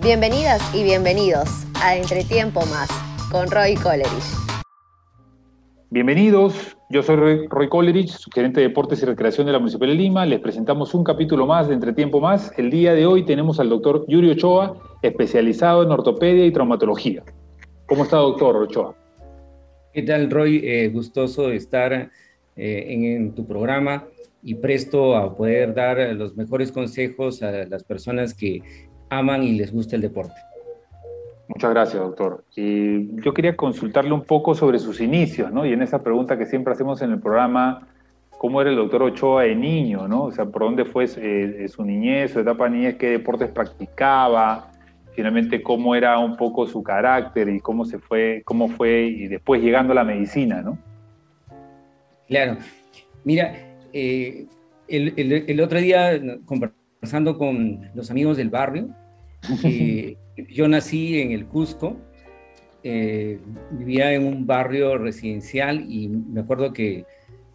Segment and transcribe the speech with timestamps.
[0.00, 2.88] Bienvenidas y bienvenidos a Entretiempo Más
[3.30, 4.08] con Roy Coleridge.
[5.90, 10.02] Bienvenidos, yo soy Roy, Roy Coleridge, gerente de Deportes y Recreación de la Municipalidad de
[10.02, 10.24] Lima.
[10.24, 12.52] Les presentamos un capítulo más de Entretiempo Más.
[12.56, 17.22] El día de hoy tenemos al doctor Yuri Ochoa, especializado en ortopedia y traumatología.
[17.86, 18.96] ¿Cómo está, doctor Ochoa?
[19.92, 20.62] ¿Qué tal, Roy?
[20.64, 22.10] Eh, gustoso estar eh,
[22.56, 24.06] en, en tu programa
[24.42, 28.62] y presto a poder dar los mejores consejos a las personas que
[29.12, 30.34] aman y les gusta el deporte.
[31.48, 32.44] Muchas gracias, doctor.
[32.56, 35.66] Y yo quería consultarle un poco sobre sus inicios, ¿no?
[35.66, 37.86] Y en esa pregunta que siempre hacemos en el programa,
[38.38, 40.24] ¿cómo era el doctor Ochoa de niño, ¿no?
[40.24, 44.70] O sea, ¿por dónde fue eh, su niñez, su etapa de niñez, qué deportes practicaba?
[45.14, 49.60] Finalmente, ¿cómo era un poco su carácter y cómo se fue, cómo fue y después
[49.60, 50.78] llegando a la medicina, ¿no?
[52.28, 52.56] Claro.
[53.24, 53.52] Mira,
[53.92, 54.46] eh,
[54.88, 58.88] el, el, el otro día conversando con los amigos del barrio,
[59.64, 60.16] eh,
[60.48, 61.96] yo nací en el Cusco,
[62.84, 63.38] eh,
[63.70, 67.04] vivía en un barrio residencial y me acuerdo que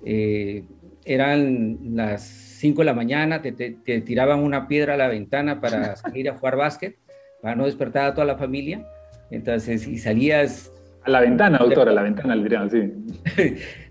[0.06, 0.64] eh,
[1.06, 5.96] eran las 5 de la mañana, te, te, tiraban una piedra a la ventana para
[5.96, 6.98] salir a jugar básquet,
[7.42, 8.86] para no despertar a toda la familia.
[9.32, 10.72] Entonces, y salías...
[11.08, 12.94] A la ventana, doctora, a la ventana, dirían, sí.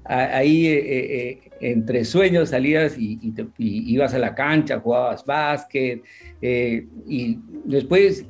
[0.04, 5.24] Ahí, eh, eh, entre sueños, salías y, y, te, y, ibas a la cancha, jugabas
[5.24, 6.02] básquet,
[6.42, 8.26] eh, y después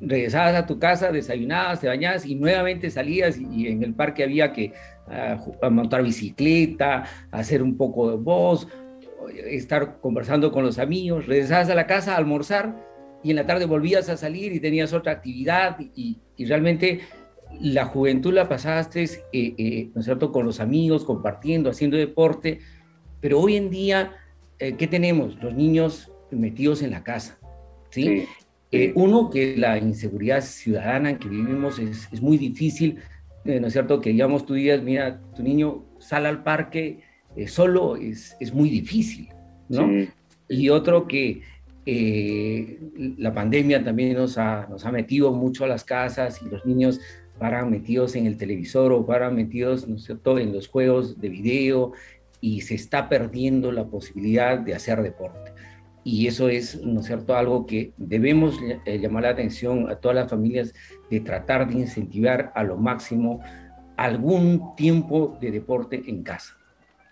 [0.00, 4.54] regresabas a tu casa, desayunabas, te bañabas y nuevamente salías y, en el parque había
[4.54, 4.72] que
[5.06, 8.66] uh, montar bicicleta, hacer un poco de voz,
[9.44, 12.74] estar conversando con los amigos, regresabas a la casa a almorzar
[13.22, 17.00] y en la tarde volvías a salir y tenías otra actividad y, y realmente
[17.60, 22.60] la juventud la pasaste, eh, eh, ¿no es cierto?, con los amigos, compartiendo, haciendo deporte,
[23.20, 24.12] pero hoy en día,
[24.58, 25.40] eh, ¿qué tenemos?
[25.42, 27.38] Los niños metidos en la casa,
[27.90, 28.02] ¿sí?
[28.02, 28.28] sí.
[28.72, 32.98] Eh, uno, que la inseguridad ciudadana en que vivimos es, es muy difícil,
[33.44, 34.00] eh, ¿no es cierto?
[34.00, 37.00] Que digamos, tú digas, mira, tu niño sale al parque
[37.34, 39.28] eh, solo, es, es, muy difícil,
[39.68, 39.88] ¿no?
[39.88, 40.08] Sí.
[40.48, 41.42] Y otro que
[41.84, 42.78] eh,
[43.18, 47.00] la pandemia también nos ha, nos ha metido mucho a las casas y los niños
[47.40, 51.28] paran metidos en el televisor o paran metidos, ¿no es cierto?, en los juegos de
[51.28, 51.92] video
[52.40, 55.52] y se está perdiendo la posibilidad de hacer deporte
[56.04, 60.14] y eso es, ¿no es cierto?, algo que debemos eh, llamar la atención a todas
[60.14, 60.74] las familias
[61.10, 63.40] de tratar de incentivar a lo máximo
[63.96, 66.56] algún tiempo de deporte en casa.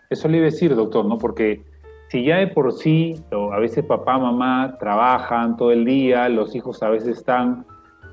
[0.08, 1.18] Eso le iba a decir, doctor, ¿no?
[1.18, 1.62] Porque
[2.08, 6.82] si ya de por sí, a veces papá, mamá trabajan todo el día, los hijos
[6.82, 7.66] a veces están,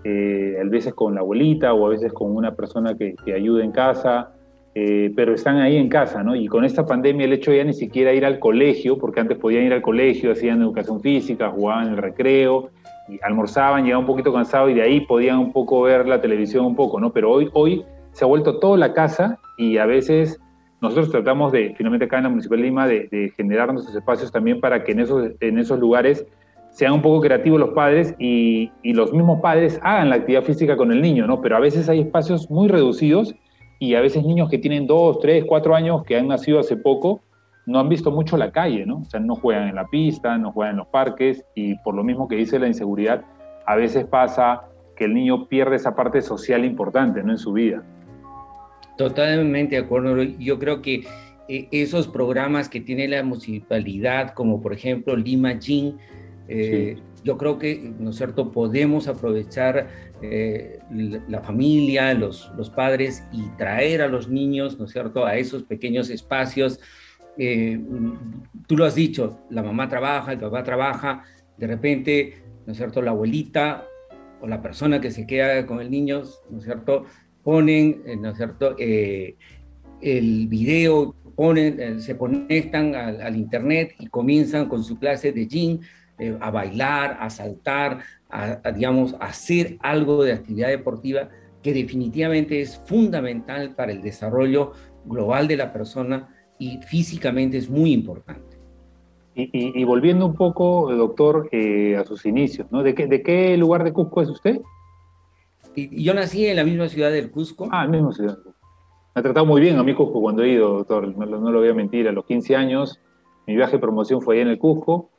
[0.07, 3.63] eh, a veces con la abuelita o a veces con una persona que, que ayuda
[3.63, 4.33] en casa,
[4.75, 6.35] eh, pero están ahí en casa, ¿no?
[6.35, 9.37] Y con esta pandemia el hecho de ya ni siquiera ir al colegio, porque antes
[9.39, 12.69] podían ir al colegio, hacían educación física, jugaban en el recreo,
[13.07, 16.65] y almorzaban, llegaban un poquito cansados y de ahí podían un poco ver la televisión
[16.65, 17.11] un poco, ¿no?
[17.11, 20.39] Pero hoy, hoy se ha vuelto toda la casa y a veces
[20.81, 24.31] nosotros tratamos de, finalmente acá en la Municipalidad de Lima, de, de generar nuestros espacios
[24.31, 26.27] también para que en esos, en esos lugares
[26.75, 30.91] sean un poco creativos los padres y, los mismos padres hagan la actividad física con
[30.91, 31.39] el niño, ¿no?
[31.39, 33.33] Pero a veces hay espacios muy reducidos
[33.79, 37.21] y a veces niños que tienen dos, tres, cuatro años, que han nacido hace poco,
[37.65, 38.97] no han visto mucho la calle, ¿no?
[38.97, 42.03] O sea, no juegan en la pista, no juegan en los parques y por lo
[42.03, 43.23] mismo que dice la inseguridad,
[43.65, 44.63] a veces pasa
[44.97, 47.31] que el niño pierde esa parte social importante, ¿no?
[47.31, 47.83] En su vida.
[48.97, 50.21] Totalmente de acuerdo.
[50.23, 51.05] Yo creo que
[51.47, 55.95] eh, esos programas que tiene la municipalidad, como por ejemplo Lima Gym,
[56.47, 59.89] eh, sí yo creo que, ¿no es cierto?, podemos aprovechar
[60.21, 60.77] eh,
[61.27, 65.63] la familia, los, los, padres y traer a los niños, ¿no es cierto?, a esos
[65.63, 66.79] pequeños espacios.
[67.39, 67.81] Eh,
[68.67, 71.23] tú lo has dicho, la mamá trabaja, el papá trabaja,
[71.57, 73.87] de repente, ¿no es cierto?, la abuelita
[74.39, 77.05] o la persona que se queda con el niño, ¿no es cierto?,
[77.41, 84.69] ponen, eh, ¿no es cierto?, el video, ponen, se conectan al, al internet y comienzan
[84.69, 85.79] con su clase de gym,
[86.19, 87.99] eh, a bailar, a saltar,
[88.29, 91.29] a, a, digamos, hacer algo de actividad deportiva
[91.61, 94.73] que definitivamente es fundamental para el desarrollo
[95.05, 96.29] global de la persona
[96.59, 98.57] y físicamente es muy importante.
[99.33, 102.83] Y, y, y volviendo un poco, doctor, eh, a sus inicios, ¿no?
[102.83, 104.61] ¿De qué, ¿De qué lugar de Cusco es usted?
[105.75, 107.67] Y, yo nací en la misma ciudad del Cusco.
[107.71, 108.37] Ah, en la misma ciudad.
[108.45, 111.59] Me ha tratado muy bien a mí Cusco cuando he ido, doctor, no, no lo
[111.59, 113.01] voy a mentir, a los 15 años
[113.47, 115.09] mi viaje de promoción fue ahí en el Cusco,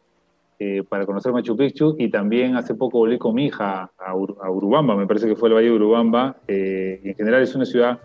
[0.59, 4.37] eh, para conocer Machu Picchu y también hace poco volví con mi hija a, Ur
[4.43, 7.65] a Urubamba, me parece que fue el Valle de Urubamba, eh, en general es una
[7.65, 7.99] ciudad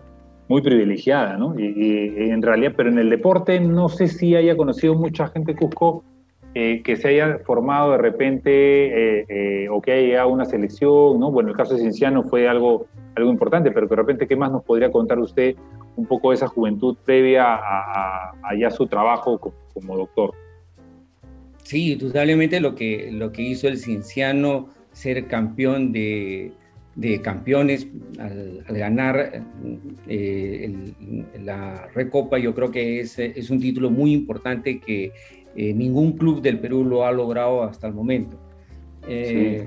[0.48, 1.58] muy privilegiada, ¿no?
[1.58, 6.04] Y, en realidad, pero en el deporte no sé si haya conocido mucha gente Cusco
[6.54, 11.30] eh, que se haya formado de repente eh, eh, o que haya una selección, ¿no?
[11.30, 12.84] Bueno, el caso de Cienciano fue algo,
[13.14, 15.56] algo importante, pero que de repente, ¿qué más nos podría contar usted
[15.96, 19.40] un poco de esa juventud previa a, ya su trabajo
[19.72, 20.34] como, doctor?
[21.72, 26.52] Sí, indudablemente lo que, lo que hizo el Cienciano ser campeón de,
[26.96, 27.86] de campeones
[28.18, 29.42] al, ganar
[31.42, 35.12] la Recopa, yo creo que es, es un título muy importante que
[35.56, 38.38] eh, ningún club del Perú lo ha logrado hasta el momento.
[39.08, 39.66] Eh,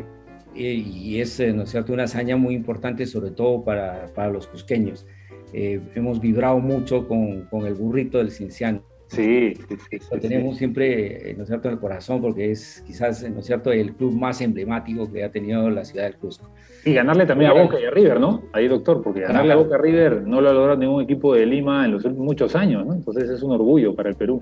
[0.53, 4.45] y es, eh, ¿no es cierto?, una hazaña muy importante, sobre todo para, para los
[4.45, 5.07] cusqueños.
[5.51, 8.83] hemos vibrado mucho con, con, el burrito del Cinciano.
[9.07, 13.27] Sí, sí, sí, Lo tenemos siempre, ¿no es cierto?, en el corazón, porque es quizás,
[13.29, 16.49] ¿no es cierto?, el club más emblemático que ha tenido la ciudad del Cusco.
[16.83, 18.43] Y ganarle también a Boca y a River, ¿no?
[18.51, 21.35] Ahí, doctor, porque ganarle a Boca y a River no lo ha logrado ningún equipo
[21.35, 22.93] de Lima en los últimos muchos años, ¿no?
[22.93, 24.41] Entonces es un orgullo para el Perú.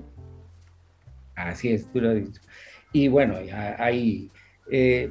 [1.34, 2.40] Así es, tú lo has dicho.
[2.92, 3.34] Y bueno,
[3.78, 4.30] hay,
[4.70, 5.10] eh,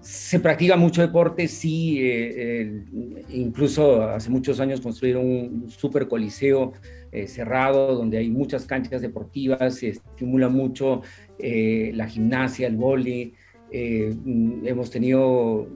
[0.00, 2.84] se practica mucho deporte, sí, eh,
[3.30, 6.72] incluso hace muchos años construyeron un super coliseo
[7.12, 11.02] eh, cerrado donde hay muchas canchas deportivas, se estimula mucho
[11.38, 13.34] la gimnasia, el vóley.
[13.70, 15.68] hemos tenido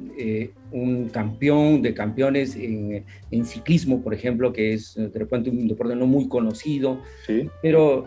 [0.73, 5.97] un campeón de campeones en, en, ciclismo, por ejemplo, que es de repente un deporte
[5.97, 7.49] no muy conocido, ¿Sí?
[7.63, 8.07] pero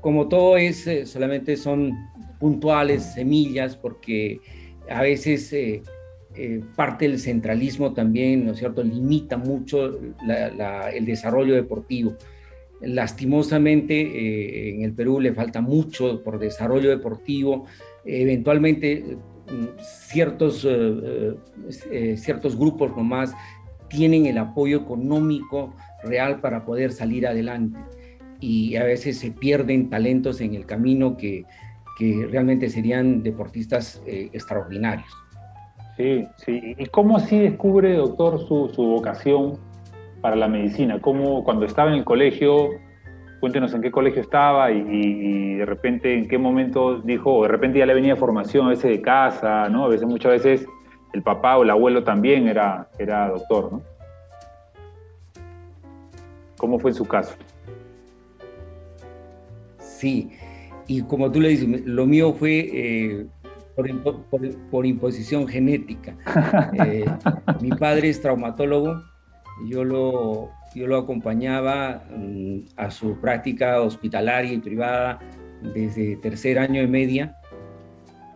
[0.00, 1.92] como todo es, eh, solamente son
[2.38, 4.40] puntuales, semillas, porque
[4.88, 5.82] a veces eh,
[6.34, 12.16] eh, parte del centralismo también, ¿no es cierto?, limita mucho el desarrollo deportivo.
[12.82, 17.66] Lastimosamente en el Perú le falta mucho por desarrollo deportivo.
[18.04, 19.18] Eventualmente
[19.78, 20.66] ciertos,
[22.16, 23.34] ciertos grupos nomás
[23.88, 25.74] tienen el apoyo económico
[26.04, 27.78] real para poder salir adelante
[28.40, 31.44] y a veces se pierden talentos en el camino que,
[31.98, 35.10] que realmente serían deportistas eh, extraordinarios.
[35.96, 36.74] Sí, sí.
[36.78, 39.58] ¿Y cómo así descubre, doctor, su, su, vocación
[40.20, 41.00] para la medicina?
[41.00, 42.70] ¿Cómo cuando estaba en el colegio,
[43.40, 47.78] cuéntenos en qué colegio estaba y, de repente en qué momento dijo, o de repente
[47.78, 49.84] ya le venía formación a veces de casa, ¿no?
[49.84, 50.66] A veces, muchas veces
[51.12, 53.82] el papá o el abuelo también era, era doctor, ¿no?
[56.56, 57.34] ¿Cómo fue en su caso?
[59.78, 60.30] Sí,
[60.86, 63.26] y como tú le dices, lo mío fue eh,
[64.70, 66.16] por, imposición genética.
[66.84, 67.04] Eh,
[67.60, 69.02] mi padre es traumatólogo,
[69.66, 75.18] yo lo, yo lo acompañaba mm, a su práctica hospitalaria y privada
[75.74, 77.36] desde tercer año y media.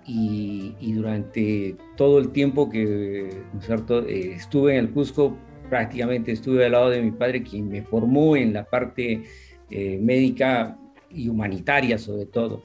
[0.06, 5.36] Y, durante todo el tiempo que eh, estuve en el Cusco,
[5.70, 9.22] prácticamente estuve al lado de mi padre, quien me formó en la parte
[9.70, 10.78] médica
[11.14, 12.62] y humanitaria sobre todo,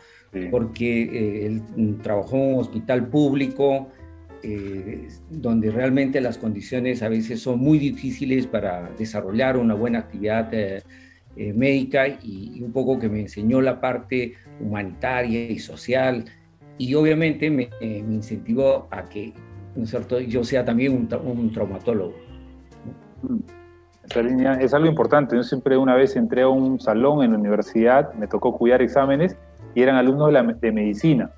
[0.52, 3.90] porque eh, él trabajó en un hospital público
[4.44, 10.54] eh, donde realmente las condiciones a veces son muy difíciles para desarrollar una buena actividad
[10.54, 10.84] eh,
[11.36, 16.26] médica y, un poco que me enseñó la parte humanitaria y social
[16.78, 19.34] y obviamente me, incentivó a que
[19.86, 20.20] cierto?
[20.20, 22.16] yo sea también un, traumatólogo.
[23.24, 23.60] Mm
[24.18, 25.36] línea es algo importante.
[25.36, 29.38] Yo siempre una vez entré a un salón en la universidad, me tocó cuidar exámenes
[29.76, 31.30] y eran alumnos de, de medicina,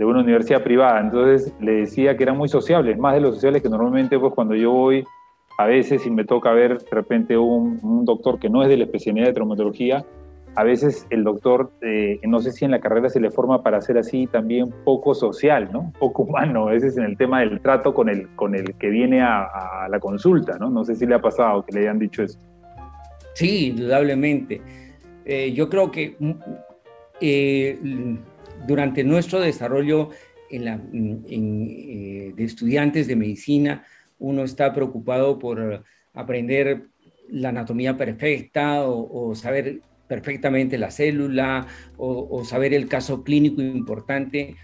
[0.00, 0.98] de una universidad privada.
[0.98, 4.54] Entonces le decía que eran muy sociables, más de los sociales que normalmente pues cuando
[4.54, 5.04] yo voy
[5.58, 8.78] a veces y me toca ver de repente un, un doctor que no es de
[8.78, 10.02] la especialidad de traumatología,
[10.56, 13.82] a veces el doctor, eh, no sé si en la carrera se le forma para
[13.82, 15.92] ser así también poco social, ¿no?
[15.98, 19.20] Poco humano, a veces en el tema del trato con el, con el que viene
[19.20, 20.70] a, la consulta, ¿no?
[20.70, 22.38] No sé si le ha pasado que le hayan dicho eso.
[23.34, 24.62] Sí, indudablemente.
[25.26, 26.30] Eh, yo creo que mm,
[27.20, 27.78] eh,
[28.66, 30.10] durante nuestro desarrollo
[30.50, 33.84] en la, de estudiantes de medicina,
[34.18, 36.88] uno está preocupado por aprender
[37.28, 44.56] la anatomía perfecta o, o saber perfectamente la célula o, saber el caso clínico importante,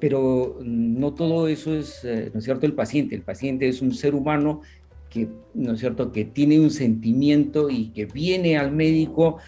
[0.00, 3.14] pero no todo eso es, eh, ¿no es cierto?, el paciente.
[3.14, 4.62] El paciente es un ser humano
[5.08, 9.38] que, ¿no es cierto?, que tiene un sentimiento y que viene al médico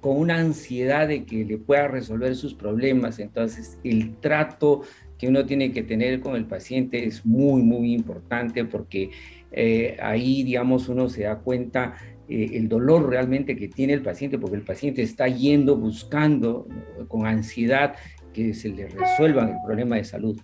[0.00, 3.18] con una ansiedad de que le pueda resolver sus problemas.
[3.18, 4.82] Entonces, el trato
[5.18, 9.10] que uno tiene que tener con el paciente es muy, muy importante porque
[9.52, 11.94] eh, ahí, digamos, uno se da cuenta
[12.28, 16.68] eh, el dolor realmente que tiene el paciente, porque el paciente está yendo buscando
[17.08, 17.96] con ansiedad
[18.32, 20.40] que se le resuelvan el problema de salud.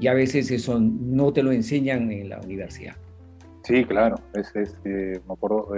[0.00, 2.96] Y a veces eso no te lo enseñan en la universidad.
[3.62, 4.16] Sí, claro.
[4.34, 4.52] Es,
[4.84, 5.74] eh, me acuerdo,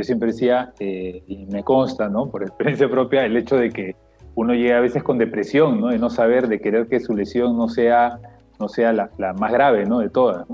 [0.00, 2.30] yo siempre decía, y me consta, ¿no?
[2.30, 3.96] por experiencia propia, el hecho de que
[4.34, 5.88] uno llega a veces con depresión, ¿no?
[5.88, 8.18] De no saber, de querer que su lesión no sea,
[8.58, 9.98] no sea la, más grave, ¿no?
[9.98, 10.46] De todas.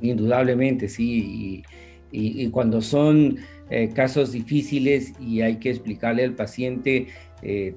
[0.00, 1.62] Indudablemente, sí.
[2.10, 3.36] Y, cuando son
[3.70, 7.08] eh, casos difíciles y hay que explicarle al paciente,
[7.42, 7.74] eh,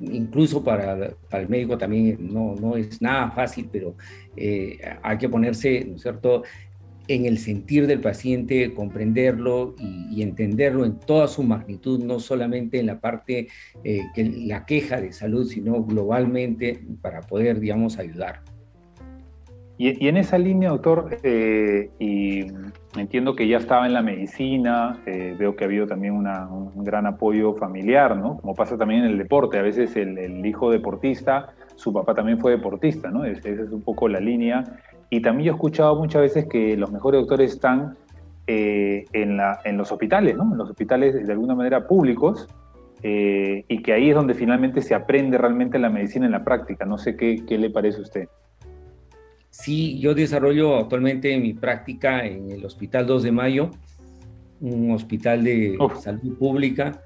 [0.00, 3.94] incluso para, para, el médico también no, no es nada fácil, pero
[4.36, 6.42] eh, hay que ponerse, ¿no es cierto?,
[7.08, 12.86] en el sentir del paciente, comprenderlo y, entenderlo en toda su magnitud, no solamente en
[12.86, 13.48] la parte
[13.82, 18.42] eh, que la queja de salud, sino globalmente para poder, digamos, ayudar.
[19.78, 21.90] Y, en esa línea, doctor, eh,
[22.96, 27.06] entiendo que ya estaba en la medicina, eh, veo que ha habido también un gran
[27.06, 28.38] apoyo familiar, ¿no?
[28.38, 32.52] Como pasa también en el deporte, a veces el, hijo deportista, su papá también fue
[32.52, 33.24] deportista, ¿no?
[33.24, 34.64] Esa es un poco la línea.
[35.10, 37.96] Y también yo he escuchado muchas veces que los mejores doctores están
[38.46, 40.44] eh, en, la, en, los hospitales, ¿no?
[40.52, 42.48] En los hospitales de alguna manera públicos,
[43.02, 46.84] eh, y que ahí es donde finalmente se aprende realmente la medicina en la práctica.
[46.84, 48.28] No sé qué, qué le parece a usted.
[49.50, 53.70] Sí, yo desarrollo actualmente mi práctica en el Hospital 2 de Mayo,
[54.60, 57.00] un hospital de salud pública.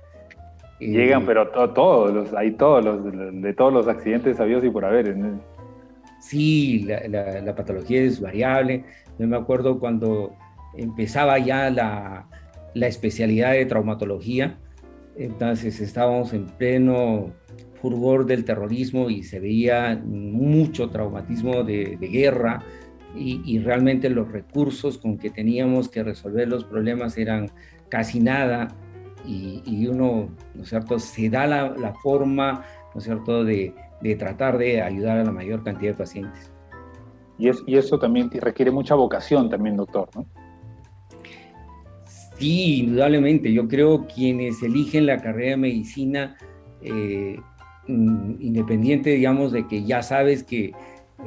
[0.81, 4.85] Llegan, eh, pero todos, los, hay todos los, de todos los accidentes sabios y por
[4.85, 5.17] haber.
[6.23, 8.85] Sí, la, patología es variable.
[9.19, 10.33] Yo me acuerdo cuando
[10.77, 12.29] empezaba ya la,
[12.87, 14.57] especialidad de traumatología,
[15.17, 17.33] entonces estábamos en pleno
[17.75, 22.63] furor del terrorismo y se veía mucho traumatismo de, guerra
[23.17, 27.51] y, realmente los recursos con que teníamos que resolver los problemas eran
[27.89, 28.69] casi nada
[29.27, 32.65] y, uno, ¿no es cierto?, se da la, la forma,
[32.95, 36.53] ¿no es cierto?, de, de tratar de ayudar a la mayor cantidad de pacientes.
[37.39, 40.27] Y, es, y eso también requiere mucha vocación también, doctor, ¿no?
[42.39, 43.53] Sí, indudablemente.
[43.53, 46.37] Yo creo quienes eligen la carrera de medicina,
[46.81, 47.39] eh,
[47.87, 50.73] independiente, digamos, de que ya sabes que,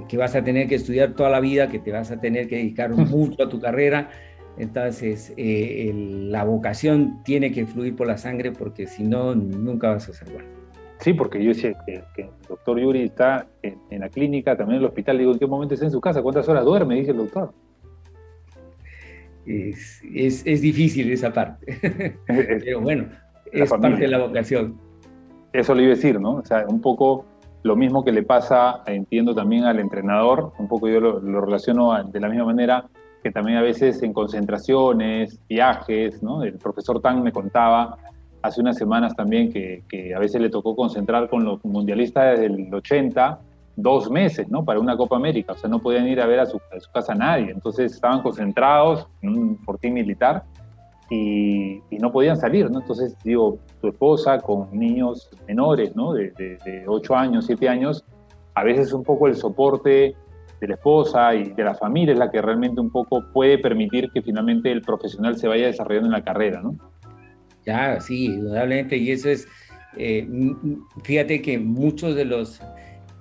[0.10, 2.58] que, vas a tener que estudiar toda la vida, que te vas a tener que
[2.58, 4.10] dedicar mucho a tu carrera,
[4.58, 10.10] entonces eh, la vocación tiene que fluir por la sangre porque si no, nunca vas
[10.10, 10.65] a ser bueno.
[11.00, 14.90] Sí, porque yo decía que, el doctor Yuri está en, la clínica, también en el
[14.90, 15.18] hospital.
[15.18, 16.22] Digo, ¿en qué momento está en su casa?
[16.22, 16.96] ¿Cuántas horas duerme?
[16.96, 17.54] Dice el doctor.
[19.46, 20.02] Es,
[20.46, 22.18] es, difícil esa parte.
[22.28, 23.08] Pero bueno,
[23.52, 24.80] es parte de la vocación.
[25.54, 26.36] Eso le iba a decir, ¿no?
[26.36, 27.26] O sea, un poco
[27.64, 32.04] lo mismo que le pasa, entiendo también al entrenador, un poco yo lo, lo relaciono
[32.04, 32.86] de la misma manera
[33.26, 36.44] que también a veces en concentraciones, viajes, ¿no?
[36.44, 37.98] El profesor Tang me contaba
[38.46, 42.74] hace unas semanas también que, a veces le tocó concentrar con los mundialistas desde el
[42.74, 43.40] 80
[43.76, 44.64] dos meses, ¿no?
[44.64, 46.60] Para una Copa América, o sea, no podían ir a ver a su,
[46.94, 50.44] casa a nadie, entonces estaban concentrados en un fortín militar
[51.10, 52.80] y, no podían salir, ¿no?
[52.80, 56.14] Entonces, digo, tu esposa con niños menores, ¿no?
[56.14, 58.06] De, de, 8 años, 7 años,
[58.54, 60.16] a veces un poco el soporte
[60.62, 64.10] de la esposa y de la familia es la que realmente un poco puede permitir
[64.12, 66.76] que finalmente el profesional se vaya desarrollando en la carrera, ¿no?
[67.66, 68.98] Ya, sí, indudablemente.
[68.98, 69.48] Y eso es,
[69.98, 70.28] eh,
[71.04, 72.62] fíjate que muchos de los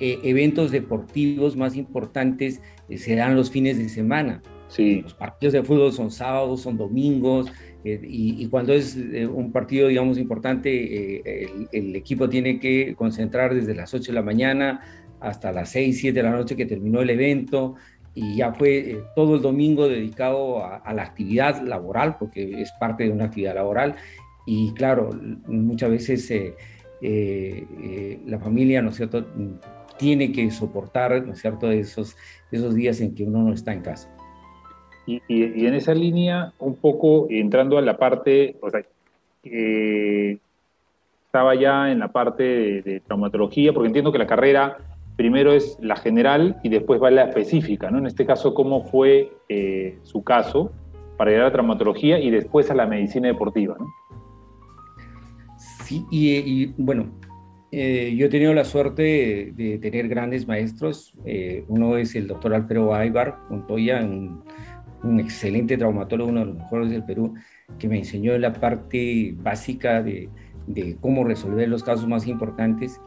[0.00, 4.42] eh, eventos deportivos más importantes eh, se dan los fines de semana.
[4.68, 5.02] Sí.
[5.02, 7.50] Los partidos de fútbol son sábados, son domingos,
[7.86, 13.92] y, cuando es un partido, digamos, importante, el, el, equipo tiene que concentrar desde las
[13.92, 14.80] 8 de la mañana
[15.20, 17.74] hasta las 6, 7 de la noche que terminó el evento,
[18.14, 23.04] y ya fue todo el domingo dedicado a, a, la actividad laboral, porque es parte
[23.04, 23.96] de una actividad laboral,
[24.46, 25.10] y claro,
[25.46, 26.54] muchas veces eh,
[27.00, 29.24] eh, eh, la familia, ¿no es cierto?,
[29.98, 32.16] tiene que soportar, ¿no es cierto?, esos,
[32.50, 34.10] esos días en que uno no está en casa.
[35.06, 38.82] Y, y, en esa línea, un poco entrando a la parte, o sea,
[39.42, 44.78] estaba ya en la parte de, traumatología, porque entiendo que la carrera
[45.16, 47.98] primero es la general y después va la específica, ¿no?
[47.98, 49.30] En este caso, ¿cómo fue
[50.02, 50.72] su caso
[51.16, 53.86] para llegar a traumatología y después a la medicina deportiva, ¿no?
[55.84, 57.12] Sí, y, bueno,
[57.70, 61.14] eh, yo he tenido la suerte de, tener grandes maestros.
[61.26, 64.42] Eh, uno es el doctor Alfredo Aybar Montoya, un,
[65.02, 67.34] un, excelente traumatólogo, uno de los mejores del Perú,
[67.78, 70.30] que me enseñó la parte básica de,
[70.66, 72.98] de cómo resolver los casos más importantes.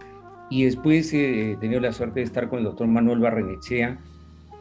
[0.51, 3.99] Y después eh, he tenido la suerte de estar con el doctor Manuel Barrenechea,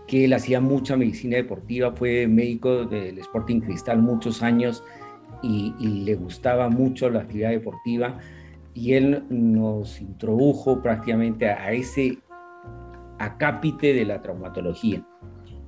[0.09, 4.83] que él hacía mucha medicina deportiva, fue médico del Sporting Cristal muchos años
[5.43, 5.75] y,
[6.05, 8.19] le gustaba mucho la actividad deportiva
[8.75, 12.19] y él nos introdujo prácticamente a, ese
[13.19, 15.05] acápite de la traumatología.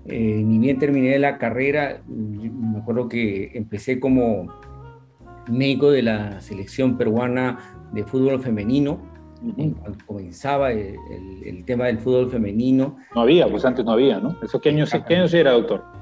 [0.07, 4.49] Eh, ni bien terminé la carrera, me acuerdo que empecé como
[5.49, 7.59] médico de la selección peruana
[7.93, 9.01] de fútbol femenino,
[9.41, 12.97] cuando comenzaba el, tema del fútbol femenino.
[13.15, 14.37] No había, pues antes no había, ¿no?
[14.43, 15.98] ¿Eso qué años, qué años era, doctor?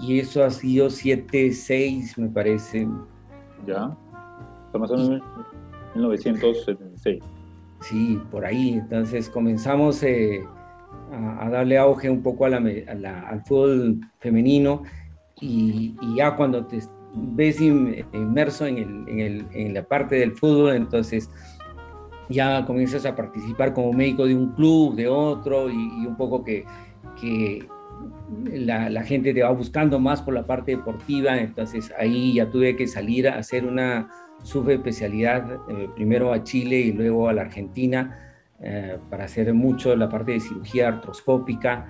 [0.00, 2.88] Y eso ha sido 7, 6, me parece.
[3.66, 3.96] Ya.
[4.66, 5.22] Estamos en
[5.94, 7.22] 1976.
[7.80, 8.74] Sí, por ahí.
[8.74, 10.44] Entonces comenzamos eh,
[11.12, 14.82] a, darle auge un poco a al fútbol femenino
[15.40, 16.80] y, ya cuando te
[17.14, 21.30] ves inmerso en, el, en, la parte del fútbol, entonces
[22.28, 26.64] ya comienzas a participar como médico de un club, de otro, y, un poco que,
[27.20, 27.66] que
[28.44, 32.76] la, la, gente te va buscando más por la parte deportiva, entonces ahí ya tuve
[32.76, 34.08] que salir a hacer una
[34.42, 40.08] subespecialidad, eh, primero a Chile y luego a la Argentina, eh, para hacer mucho la
[40.08, 41.86] parte de cirugía artroscópica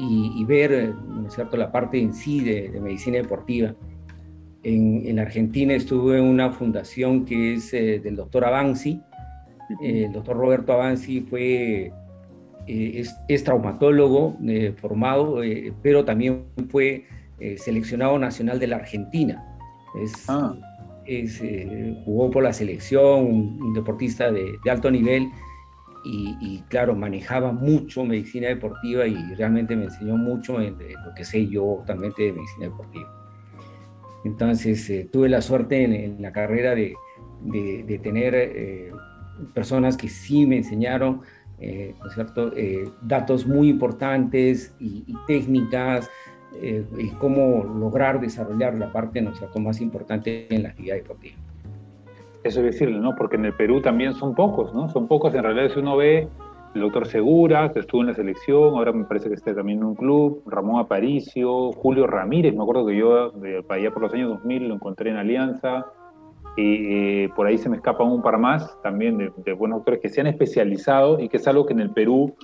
[0.00, 3.74] y, ver, ¿no es cierto?, la parte en sí de, medicina deportiva.
[4.62, 9.02] En, en, Argentina estuve en una fundación que es eh, del doctor Avanzi.
[9.82, 11.92] el doctor Roberto Avanzi fue,
[12.68, 14.36] es, es, traumatólogo
[14.76, 15.40] formado,
[15.82, 17.06] pero también fue
[17.56, 19.44] seleccionado nacional de la Argentina.
[20.02, 20.54] Es, ah
[22.04, 23.24] jugó por la selección,
[23.60, 25.28] un, deportista de, alto nivel
[26.04, 31.46] y, claro, manejaba mucho medicina deportiva y realmente me enseñó mucho en, lo que sé
[31.48, 33.14] yo también de medicina deportiva.
[34.24, 36.94] Entonces eh, tuve la suerte en, la carrera de,
[37.42, 38.90] de, tener eh,
[39.54, 41.20] personas que sí me enseñaron
[41.60, 42.52] eh, ¿no es cierto?
[43.02, 46.10] datos muy importantes y, y técnicas
[46.60, 51.36] eh, y cómo lograr desarrollar la parte ¿no más importante en la actividad deportiva.
[52.42, 53.14] Eso es decirle, ¿no?
[53.16, 54.88] Porque en el Perú también son pocos, ¿no?
[54.88, 56.28] Son pocos, en realidad si uno ve
[56.74, 59.84] el doctor Segura, que estuvo en la selección, ahora me parece que está también en
[59.84, 64.30] un club, Ramón Aparicio, Julio Ramírez, me acuerdo que yo de, allá por los años
[64.30, 65.86] 2000 lo encontré en Alianza,
[66.58, 70.08] y eh, por ahí se me escapan un par más también de, buenos doctores que
[70.08, 72.34] se han especializado y que es algo que en el Perú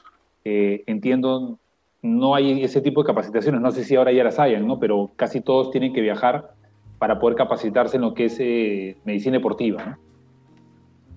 [0.44, 1.58] eh, entiendo
[2.00, 3.60] no hay ese tipo de capacitaciones.
[3.60, 4.78] No sé si ahora ya las hayan, ¿no?
[4.78, 6.52] Pero casi todos tienen que viajar
[6.98, 9.98] para poder capacitarse en lo que es eh, medicina deportiva.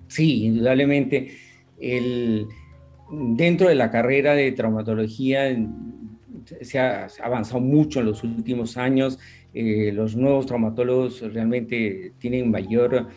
[0.08, 1.30] Sí, indudablemente.
[1.78, 2.48] El,
[3.10, 5.56] dentro de la carrera de traumatología
[6.60, 9.18] se ha, avanzado mucho en los últimos años.
[9.54, 13.08] Eh, los nuevos traumatólogos realmente tienen mayor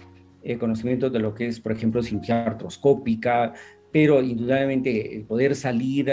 [0.43, 3.53] eh, conocimiento de lo que es, por ejemplo, cirugía artroscópica,
[3.91, 6.11] pero indudablemente el poder salir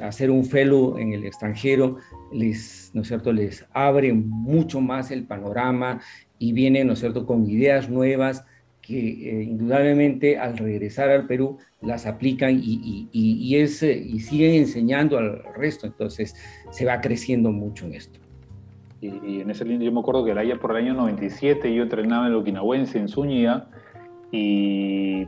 [0.00, 1.98] hacer un fellow en el extranjero
[2.32, 6.00] les, ¿no es cierto?, les abre mucho más el panorama
[6.38, 8.44] y vienen, ¿no es cierto?, con ideas nuevas
[8.86, 14.54] que eh, indudablemente al regresar al Perú las aplican y, y, es, eh, y siguen
[14.54, 16.36] enseñando al resto, entonces
[16.70, 18.20] se va creciendo mucho en esto.
[19.00, 22.26] Y, en ese línea yo me acuerdo que año por el año 97 yo entrenaba
[22.26, 23.68] en el Okinawense, en Zúñiga,
[24.30, 25.26] y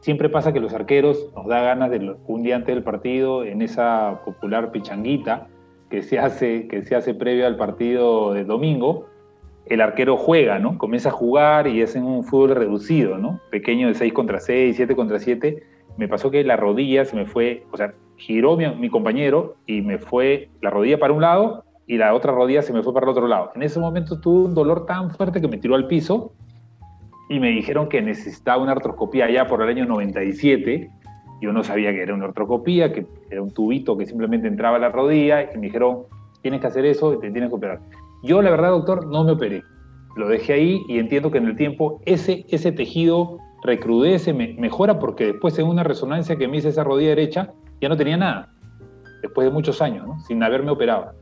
[0.00, 3.62] siempre pasa que los arqueros nos da ganas de un día antes del partido en
[3.62, 5.48] esa popular pichanguita
[5.90, 9.06] que se hace, que se hace previo al partido de domingo,
[9.72, 10.76] el arquero juega, ¿no?
[10.76, 13.40] Comienza a jugar y es en un fútbol reducido, ¿no?
[13.50, 15.62] Pequeño de 6 contra 6, 7 contra 7.
[15.96, 19.96] Me pasó que la rodilla se me fue, o sea, giró mi, compañero y me
[19.96, 23.10] fue la rodilla para un lado y la otra rodilla se me fue para el
[23.10, 23.50] otro lado.
[23.54, 26.34] En ese momento tuve un dolor tan fuerte que me tiró al piso
[27.30, 30.90] y me dijeron que necesitaba una artroscopía ya por el año 97.
[31.40, 34.80] Yo no sabía que era una artroscopía, que era un tubito que simplemente entraba a
[34.80, 36.02] la rodilla y me dijeron,
[36.42, 37.80] tienes que hacer eso y te tienes que operar.
[38.22, 39.62] Yo, la verdad, doctor, no me operé.
[40.16, 45.26] Lo dejé ahí y entiendo que en el tiempo ese, ese tejido recrudece, mejora, porque
[45.26, 48.52] después en una resonancia que me hice esa rodilla derecha, ya no tenía nada.
[49.22, 50.20] Después de muchos años, ¿no?
[50.20, 51.14] sin haberme operado.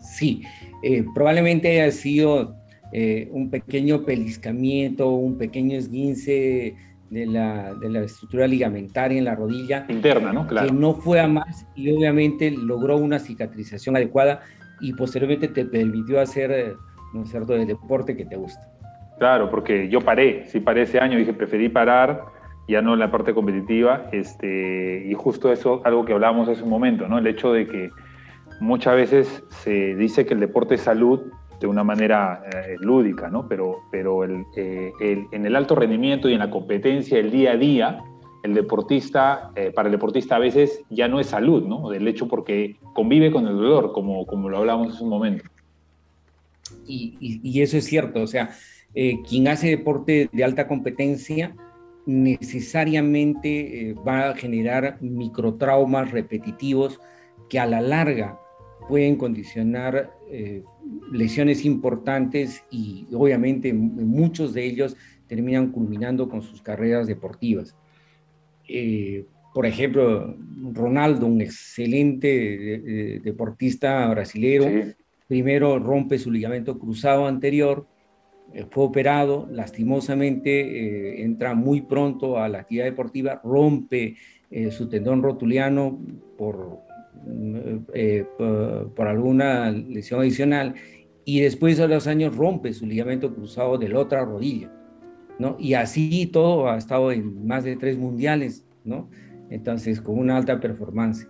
[0.00, 0.42] Sí,
[0.82, 2.54] eh, probablemente haya sido
[2.92, 6.74] eh, un pequeño peliscamiento, un pequeño esguince
[7.10, 9.86] de la, de la, estructura ligamentaria en la rodilla.
[9.88, 10.46] Interna, ¿no?
[10.46, 10.68] Claro.
[10.68, 14.40] Que no fue a más y obviamente logró una cicatrización adecuada
[14.80, 16.76] y posteriormente te permitió hacer,
[17.14, 18.60] ¿no es cierto?, el deporte que te gusta.
[19.18, 22.24] Claro, porque yo paré, sí paré ese año, dije, preferí parar,
[22.68, 26.70] ya no en la parte competitiva, este, y justo eso, algo que hablábamos hace un
[26.70, 27.18] momento, ¿no?
[27.18, 27.90] El hecho de que
[28.60, 31.20] muchas veces se dice que el deporte es salud
[31.60, 33.48] de una manera eh, lúdica, ¿no?
[33.48, 37.56] Pero, pero eh, el, en el alto rendimiento y en la competencia el día a
[37.56, 38.04] día,
[38.42, 41.90] el deportista, eh, para el deportista a veces ya no es salud, ¿no?
[41.90, 45.44] Del hecho porque convive con el dolor, como, como lo hablábamos hace un momento.
[46.86, 48.50] Y, y, eso es cierto, o sea,
[49.28, 51.54] quien hace deporte de alta competencia
[52.06, 57.00] necesariamente va a generar microtraumas repetitivos
[57.48, 58.40] que a la larga
[58.88, 60.10] pueden condicionar
[61.12, 64.96] lesiones importantes y obviamente muchos de ellos
[65.26, 67.74] terminan culminando con sus carreras deportivas.
[69.54, 70.36] Por ejemplo,
[70.72, 74.94] Ronaldo, un excelente deportista brasileño,
[75.28, 77.86] primero rompe su ligamento cruzado anterior,
[78.52, 84.16] eh, fue operado, lastimosamente eh, entra muy pronto a la actividad deportiva, rompe
[84.50, 85.98] eh, su tendón rotuliano
[86.38, 86.78] por,
[88.94, 90.74] por, alguna lesión adicional
[91.24, 94.70] y después de los años rompe su ligamento cruzado de la otra rodilla.
[95.38, 95.56] ¿No?
[95.58, 99.08] Y así todo ha estado en más de tres mundiales, ¿no?
[99.50, 101.28] Entonces, con una alta performance.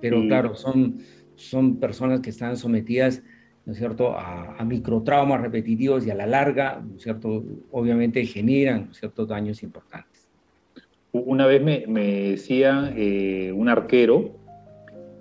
[0.00, 0.98] Pero claro, son,
[1.34, 3.22] son personas que están sometidas
[3.66, 8.94] ¿no es cierto?, a, microtraumas repetitivos y a la larga, ¿no es cierto?, obviamente generan
[8.94, 10.28] ciertos daños importantes.
[11.10, 14.36] Una vez me, decía eh, un arquero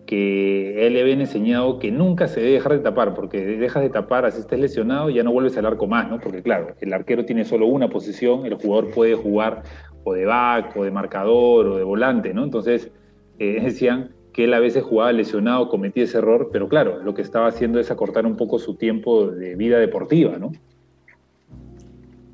[0.06, 3.90] que él le habían enseñado que nunca se debe dejar de tapar, porque dejas de
[3.90, 6.20] tapar, así estés lesionado, ya no vuelves al arco más, ¿no?
[6.20, 9.64] Porque claro, el arquero tiene solo una posición, el jugador puede jugar
[10.04, 12.44] o de back, o de marcador, o de volante, ¿no?
[12.44, 12.92] Entonces,
[13.40, 17.22] eh, decían que él a veces jugaba lesionado, cometía ese error, pero claro, lo que
[17.22, 20.52] estaba haciendo es acortar un poco su tiempo de vida deportiva, ¿no?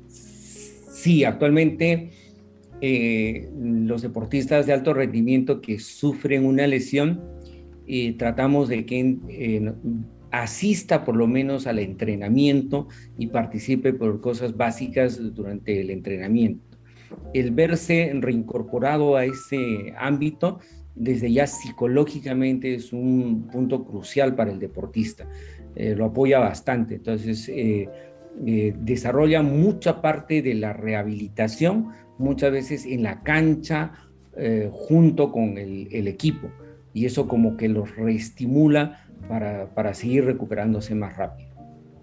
[0.08, 2.10] Sí, actualmente
[2.80, 7.20] eh, los deportistas de alto rendimiento que sufren una lesión,
[7.92, 9.72] eh, tratamos de que eh,
[10.30, 16.78] asista por lo menos al entrenamiento y participe por cosas básicas durante el entrenamiento.
[17.34, 20.60] El verse reincorporado a ese ámbito
[20.94, 25.26] desde ya psicológicamente es un punto crucial para el deportista.
[25.74, 26.96] Eh, lo apoya bastante.
[26.96, 27.88] Entonces, eh,
[28.46, 33.92] eh, desarrolla mucha parte de la rehabilitación, muchas veces en la cancha,
[34.70, 36.50] junto con el, equipo.
[36.94, 41.52] Y eso como que los reestimula para, para seguir recuperándose más rápido.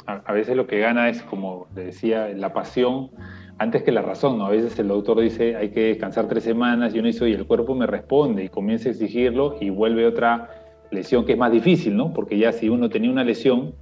[0.05, 3.11] A, veces lo que gana es, como decía, la pasión
[3.59, 6.99] antes que la razón, A veces el doctor dice hay que descansar tres semanas y
[6.99, 10.49] uno dice, y el cuerpo me responde y comienza a exigirlo y vuelve otra
[10.91, 12.13] lesión que es más difícil, ¿no?
[12.13, 13.75] Porque ya si uno tenía una lesión,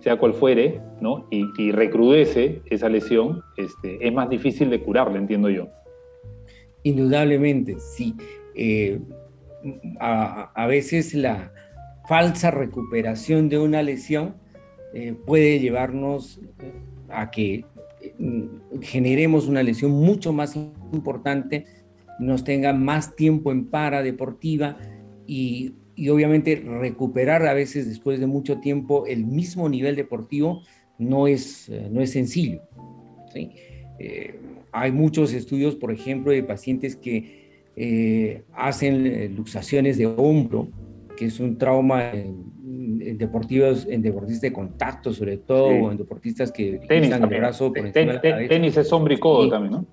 [0.00, 1.28] sea cual fuere, ¿no?
[1.30, 5.68] Y, recrudece esa lesión, este, es más difícil de curarla, entiendo yo.
[6.82, 8.16] Indudablemente, sí.
[8.56, 8.98] Eh,
[10.00, 11.52] a, veces la
[12.08, 14.36] falsa recuperación de una lesión
[14.94, 16.72] eh, puede llevarnos eh,
[17.08, 17.64] a que
[18.18, 21.66] Mm, generemos una lesión mucho más importante,
[22.18, 24.76] nos tenga más tiempo en para deportiva
[25.26, 25.74] y,
[26.10, 30.62] obviamente recuperar a veces después de mucho tiempo el mismo nivel deportivo
[30.98, 32.62] no es, eh, no es sencillo.
[34.72, 37.41] Hay muchos estudios, por ejemplo, de pacientes que
[37.76, 40.68] eh, hacen luxaciones de hombro,
[41.16, 46.52] que es un trauma en deportivos, en deportistas de contacto, sobre todo, o en deportistas
[46.52, 49.86] que tenis el brazo por encima de la Tenis es hombro y codo también, ¿no?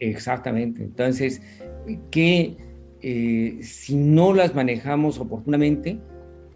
[0.00, 0.82] Exactamente.
[0.82, 1.42] Entonces,
[2.10, 2.56] que
[3.02, 5.98] eh, si no las manejamos oportunamente,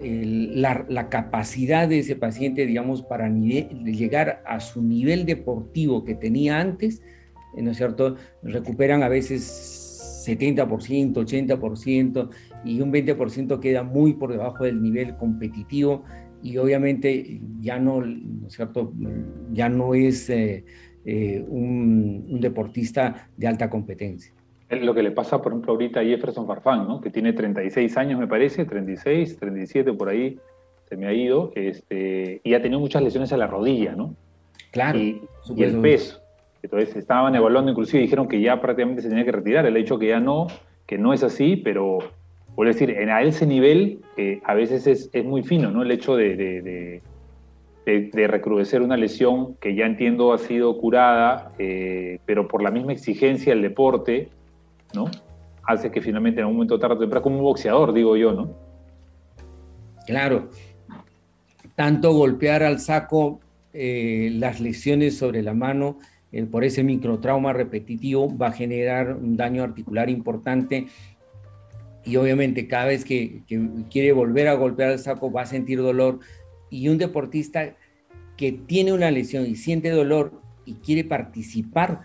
[0.01, 6.59] la, la, capacidad de ese paciente, digamos, para llegar a su nivel deportivo que tenía
[6.59, 7.03] antes,
[7.57, 8.17] ¿no es cierto?
[8.43, 9.82] Recuperan a veces
[10.27, 12.29] 70%, 80%,
[12.65, 16.05] y un 20% queda muy por debajo del nivel competitivo
[16.43, 18.93] y obviamente ya no, ¿no es cierto?
[19.53, 20.65] Ya no es eh,
[21.05, 24.35] eh, un, deportista de alta competencia.
[24.71, 27.01] Lo que le pasa, por ejemplo, ahorita a Jefferson Farfán, ¿no?
[27.01, 30.39] que tiene 36 años, me parece, 36, 37 por ahí,
[30.89, 34.17] se me ha ido, este, y ha tenido muchas lesiones a la rodilla, ¿no?
[34.73, 34.99] Claro.
[34.99, 35.23] Y,
[35.55, 36.22] y el peso.
[36.63, 39.67] Entonces estaban evaluando, inclusive dijeron que ya prácticamente se tenía que retirar.
[39.67, 40.47] El hecho que ya no,
[40.87, 41.99] que no es así, pero
[42.55, 45.83] Vuelvo decir, en, a ese nivel eh, a veces es, muy fino, ¿no?
[45.83, 47.03] El hecho de, de,
[47.87, 52.93] de, recrudecer una lesión que ya entiendo ha sido curada, eh, pero por la misma
[52.93, 54.29] exigencia del deporte,
[54.95, 55.07] ¿no?
[55.65, 58.51] Hace que finalmente en un momento tarde o temprano, como un boxeador, digo yo, ¿no?
[60.07, 60.51] Claro.
[61.75, 63.41] Tanto golpear al saco
[63.73, 65.97] eh, las lesiones sobre la mano
[66.51, 70.87] por ese microtrauma repetitivo va a generar un daño articular importante
[72.05, 73.43] y obviamente cada vez que,
[73.91, 76.21] quiere volver a golpear el saco va a sentir dolor.
[76.71, 77.77] Y un deportista
[78.37, 82.01] que tiene una lesión y siente dolor y quiere participar,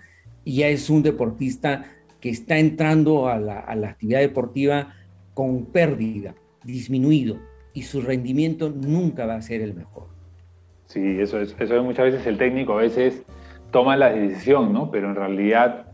[0.46, 1.86] ya es un deportista
[2.20, 3.60] que está entrando a la,
[3.90, 4.94] actividad deportiva
[5.34, 7.40] con pérdida, disminuido,
[7.74, 10.08] y su rendimiento nunca va a ser el mejor.
[10.86, 13.24] Sí, eso es, muchas veces el técnico, a veces
[13.72, 14.92] toma la decisión, ¿no?
[14.92, 15.88] Pero en realidad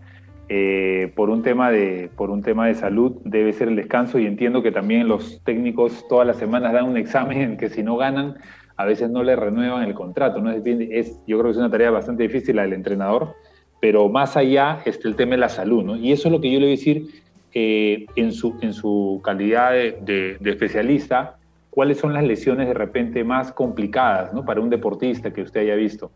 [0.49, 4.25] eh, por, un tema de, por un tema de salud debe ser el descanso y
[4.25, 8.35] entiendo que también los técnicos todas las semanas dan un examen que si no ganan
[8.75, 10.39] a veces no le renuevan el contrato.
[10.41, 10.51] ¿no?
[10.51, 13.35] Es, es yo creo que es una tarea bastante difícil la del entrenador,
[13.79, 15.83] pero más allá está el tema de la salud.
[15.83, 15.95] ¿no?
[15.95, 17.07] Y eso es lo que yo le voy a decir
[17.53, 21.37] eh, en, su, en su calidad de, especialista,
[21.69, 24.43] cuáles son las lesiones de repente más complicadas ¿no?
[24.43, 26.11] para un deportista que usted haya visto,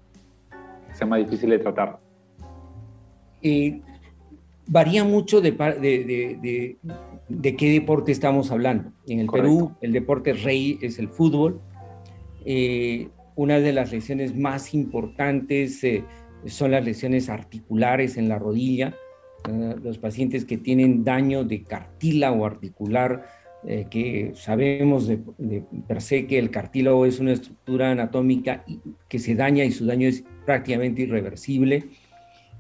[0.98, 2.00] sea más difícil de tratar.
[3.42, 3.82] Y
[4.68, 6.78] varía mucho de, de,
[7.30, 8.92] de, qué deporte estamos hablando.
[9.08, 11.62] En el Perú, el deporte rey es el fútbol.
[12.46, 16.04] Eh, una de las lesiones más importantes eh,
[16.46, 18.96] son las lesiones articulares en la rodilla.
[19.48, 23.26] Eh, los pacientes que tienen daño de cartílago articular,
[23.90, 25.20] que sabemos de,
[25.88, 28.64] per se que el cartílago es una estructura anatómica
[29.10, 31.90] que se daña y su daño es prácticamente irreversible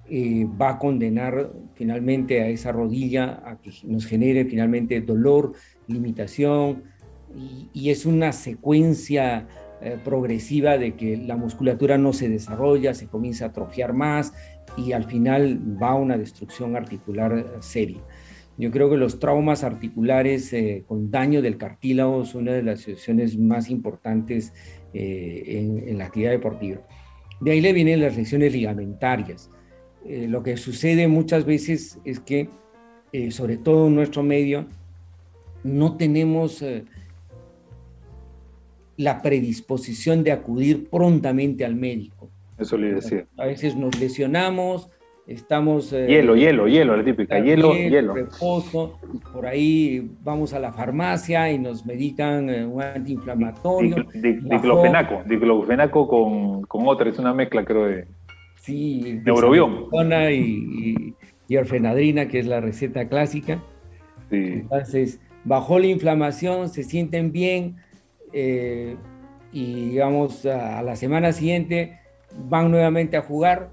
[0.10, 5.54] eh, va a condenar finalmente a esa rodilla a que nos genere finalmente dolor,
[5.88, 6.84] limitación,
[7.74, 9.48] y, es una secuencia
[9.82, 14.34] eh, progresiva de que la musculatura no se desarrolla, se comienza a atrofiar más
[14.76, 18.02] y al final va a una destrucción articular seria.
[18.58, 22.80] Yo creo que los traumas articulares eh, con daño del cartílago son una de las
[22.80, 24.54] situaciones más importantes
[24.94, 26.80] en, en, la actividad deportiva.
[27.40, 29.50] De ahí le vienen las lesiones ligamentarias.
[30.06, 32.50] Eh, lo que sucede muchas veces es que,
[33.12, 34.66] eh, sobre todo en nuestro medio,
[35.64, 36.86] no tenemos eh,
[38.96, 42.30] la predisposición de acudir prontamente al médico.
[42.58, 43.28] Eso le decía.
[43.38, 44.90] A veces nos lesionamos,
[45.28, 45.92] estamos...
[45.92, 48.16] hielo, hielo, hielo, la típica, hielo, hielo.
[48.16, 49.00] Reposo,
[49.34, 54.06] por ahí vamos a la farmacia y nos medican un antiinflamatorio.
[54.14, 58.08] Diclofenaco, diclofenaco con, con otra, es una mezcla creo de...
[58.56, 59.86] Sí, Neurobión.
[60.32, 61.14] Y,
[61.48, 63.62] y, orfenadrina, que es la receta clásica.
[64.30, 67.78] Entonces, bajó la inflamación, se sienten bien
[68.34, 68.98] eh,
[69.52, 72.00] y digamos a, la semana siguiente
[72.50, 73.70] van nuevamente a jugar,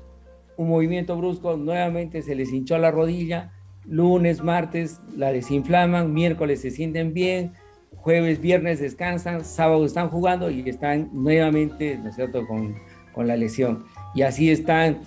[0.57, 3.53] un movimiento brusco, nuevamente se les hinchó la rodilla,
[3.85, 7.53] lunes, martes la desinflaman, miércoles se sienten bien,
[7.97, 12.75] jueves, viernes descansan, sábado están jugando y están nuevamente, ¿no es cierto?, con,
[13.13, 13.85] con la lesión.
[14.15, 14.99] Y así están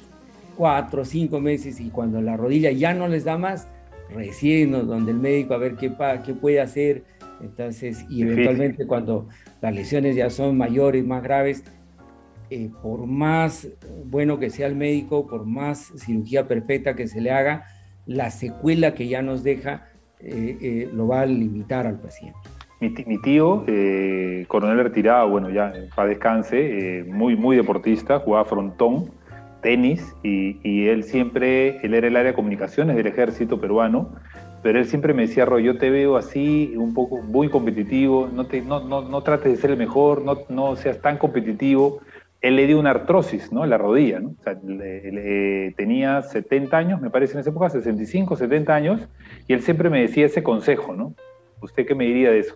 [0.58, 3.68] cuatro cinco meses y cuando la rodilla ya no les da más,
[4.14, 5.94] recién donde el médico a ver qué,
[6.26, 7.04] qué puede hacer.
[7.42, 9.28] Entonces, y eventualmente cuando
[9.62, 11.64] las lesiones ya son mayores, más graves,
[12.50, 13.68] eh, por más
[14.06, 17.66] bueno que sea el médico, por más cirugía perfecta que se le haga,
[18.06, 19.88] la secuela que ya nos deja
[20.20, 22.40] eh, eh, lo va a limitar al paciente.
[22.80, 29.10] Mi, tío, eh, coronel retirado, bueno, ya para descanse, eh, muy, muy deportista, jugaba frontón,
[29.64, 34.12] tenis, y, él siempre, él era el área de comunicaciones del ejército peruano,
[34.62, 38.46] pero él siempre me decía, Roy, yo te veo así, un poco muy competitivo, no,
[38.46, 42.02] te, no, no, no trates de ser el mejor, no, no seas tan competitivo.
[42.48, 43.66] Él le dio una artrosis, ¿no?
[43.66, 44.30] En la rodilla, ¿no?
[44.30, 44.58] O sea,
[45.76, 49.10] tenía 70 años, me parece en esa época, 65, 70 años,
[49.50, 51.14] y él siempre me decía ese consejo, ¿no?
[51.62, 52.56] ¿Usted qué me diría de eso?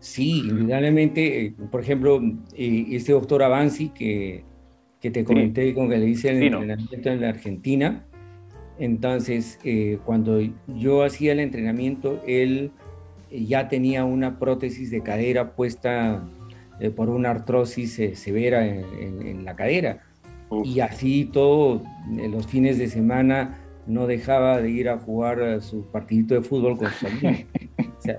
[0.00, 2.20] Sí, indudablemente, eh, por ejemplo,
[2.56, 4.42] eh, este doctor Avanzi que,
[5.00, 8.06] que te comenté con que le hice el entrenamiento en la Argentina,
[8.80, 12.72] entonces eh, cuando yo hacía el entrenamiento, él
[13.30, 16.24] ya tenía una prótesis de cadera puesta
[16.96, 20.00] por una artrosis severa en, la cadera.
[20.64, 25.86] Y así todo, en los fines de semana no dejaba de ir a jugar su
[25.90, 27.44] partidito de fútbol con su amigo.
[28.00, 28.16] O sea,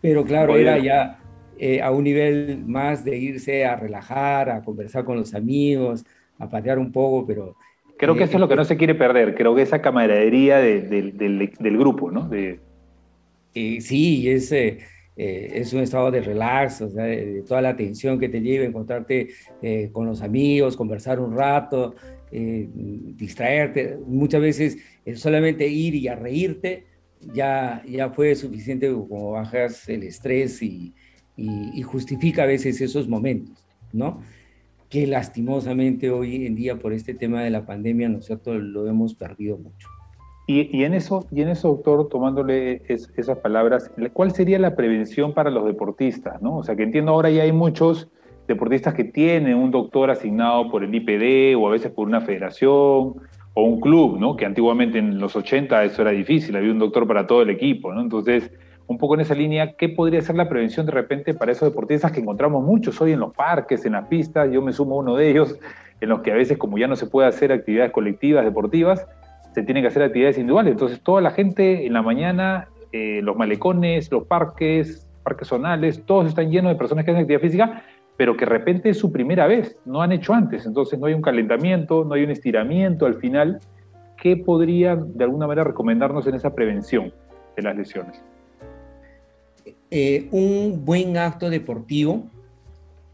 [0.00, 1.18] pero claro, era ya
[1.58, 6.06] eh, a un nivel más de irse a relajar, a conversar con los amigos,
[6.38, 7.54] a patear un poco, pero...
[7.98, 11.76] Creo que eso es lo que no se quiere perder, creo que esa camaradería del,
[11.78, 12.28] grupo, ¿no?
[12.28, 12.60] De...
[13.52, 14.54] sí, es,
[15.22, 19.28] eh, es un estado de relax, de, toda la atención que te lleva, encontrarte
[19.60, 21.94] eh, con los amigos, conversar un rato,
[22.30, 23.98] distraerte.
[24.06, 24.78] Muchas veces
[25.16, 26.86] solamente ir y reírte
[27.34, 30.94] ya, ya fue suficiente como bajas el estrés y,
[31.36, 34.22] y, justifica a veces esos momentos, ¿no?
[34.88, 39.58] Que lastimosamente hoy en día por este tema de la pandemia nosotros lo hemos perdido
[39.58, 39.88] mucho.
[40.52, 45.48] Y, en eso, y en eso, doctor, tomándole esas palabras, ¿cuál sería la prevención para
[45.48, 46.42] los deportistas?
[46.42, 46.56] ¿no?
[46.56, 48.08] O sea, que entiendo ahora ya hay muchos
[48.48, 53.14] deportistas que tienen un doctor asignado por el IPD o a veces por una federación
[53.54, 54.34] o un club, ¿no?
[54.34, 57.92] Que antiguamente en los 80 eso era difícil, había un doctor para todo el equipo,
[57.92, 58.00] ¿no?
[58.00, 58.50] Entonces,
[58.88, 62.10] un poco en esa línea, ¿qué podría ser la prevención de repente para esos deportistas
[62.10, 64.50] que encontramos muchos hoy en los parques, en las pistas?
[64.50, 65.56] Yo me sumo a uno de ellos,
[66.00, 69.06] en los que a veces como ya no se puede hacer actividades colectivas deportivas,
[69.52, 70.72] se tienen que hacer actividades individuales.
[70.72, 76.28] Entonces, toda la gente en la mañana, eh, los malecones, los parques, parques zonales, todos
[76.28, 77.82] están llenos de personas que hacen actividad física,
[78.16, 80.66] pero que de repente es su primera vez, no han hecho antes.
[80.66, 83.60] Entonces, no hay un calentamiento, no hay un estiramiento al final.
[84.16, 87.12] ¿Qué podría, de alguna manera, recomendarnos en esa prevención
[87.56, 88.22] de las lesiones?
[89.90, 92.24] Eh, un buen acto deportivo,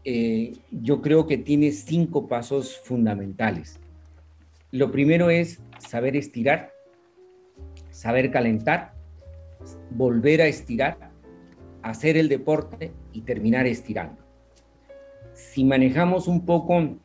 [0.03, 3.79] eh, yo creo que tiene cinco pasos fundamentales.
[4.71, 6.73] Lo primero es saber estirar,
[7.89, 8.93] saber calentar,
[9.91, 11.11] volver a estirar,
[11.83, 14.21] hacer el deporte y terminar estirando.
[15.33, 16.97] Si manejamos un poco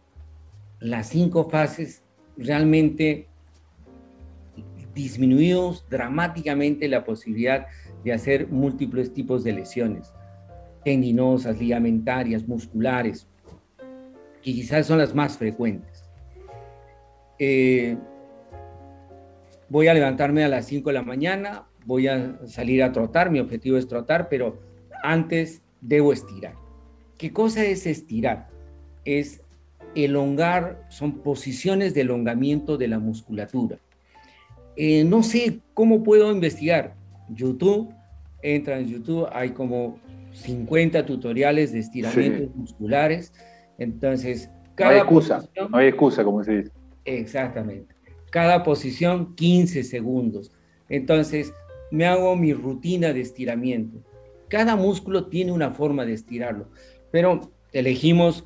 [0.81, 2.03] las cinco fases,
[2.37, 3.29] realmente
[4.93, 7.67] disminuimos dramáticamente la posibilidad
[8.03, 10.13] de hacer múltiples tipos de lesiones,
[10.85, 13.29] tendinosas, ligamentarias, musculares,
[14.43, 15.92] que quizás son las más frecuentes.
[17.39, 17.97] Eh,
[19.69, 23.41] voy a levantarme a las 5 de la mañana, voy a salir a trotar, mi
[23.41, 24.61] objetivo es trotar, pero
[25.03, 26.55] antes debo estirar.
[27.19, 28.49] ¿Qué cosa es estirar?
[29.05, 29.43] Es
[29.95, 33.79] elongar, son posiciones de elongamiento de la musculatura.
[34.77, 36.95] Eh, no sé cómo puedo investigar.
[37.29, 37.93] YouTube,
[38.43, 39.99] entra en YouTube, hay como
[40.33, 43.33] 50 tutoriales de estiramientos musculares.
[43.79, 46.82] Entonces, cada no hay excusa, no hay excusa, como se dice.
[47.05, 47.95] Exactamente.
[48.31, 50.53] Cada posición, 15 segundos.
[50.89, 51.53] Entonces,
[51.91, 53.99] me hago mi rutina de estiramiento.
[54.49, 56.69] Cada músculo tiene una forma de estirarlo,
[57.11, 58.45] pero elegimos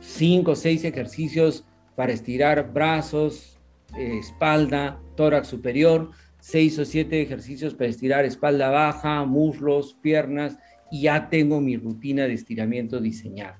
[0.00, 1.64] 5 o 6 ejercicios
[1.96, 3.58] para estirar brazos,
[3.96, 6.10] eh, espalda, tórax superior,
[6.42, 10.58] seis o siete ejercicios para estirar espalda baja, muslos, piernas,
[10.90, 13.58] y ya tengo mi rutina de estiramiento diseñada.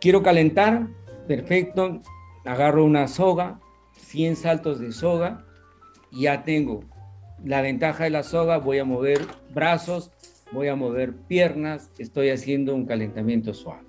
[0.00, 0.88] Quiero calentar,
[1.26, 2.02] perfecto,
[2.44, 3.60] agarro una soga,
[3.92, 5.44] 100 saltos de soga,
[6.10, 6.84] y ya tengo
[7.44, 9.20] la ventaja de la soga, voy a mover
[9.54, 10.12] brazos,
[10.52, 13.86] voy a mover piernas, estoy haciendo un calentamiento suave.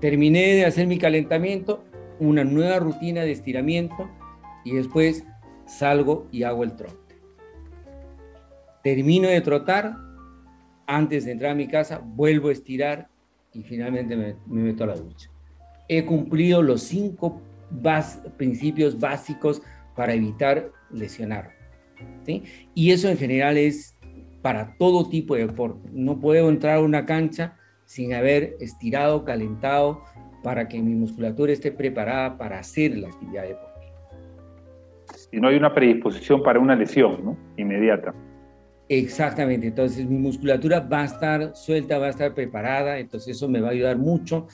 [0.00, 1.84] Terminé de hacer mi calentamiento,
[2.18, 4.10] una nueva rutina de estiramiento
[4.64, 5.24] y después
[5.66, 7.16] salgo y hago el trote.
[8.82, 9.96] Termino de trotar,
[10.86, 13.08] antes de entrar a mi casa, vuelvo a estirar
[13.52, 15.30] y finalmente me, meto a la ducha.
[15.88, 17.40] He cumplido los cinco
[18.36, 19.62] principios básicos
[19.94, 21.50] para evitar lesionar.
[22.74, 23.96] Y eso en general es
[24.42, 25.88] para todo tipo de deporte.
[25.92, 30.02] No puedo entrar a una cancha sin haber estirado, calentado,
[30.42, 33.74] para que mi musculatura esté preparada para hacer la actividad deportiva
[35.34, 37.36] si no hay una predisposición para una lesión ¿no?
[37.56, 38.14] inmediata.
[38.88, 43.60] Exactamente, entonces mi musculatura va a estar suelta, va a estar preparada, entonces eso me
[43.60, 44.46] va a ayudar mucho.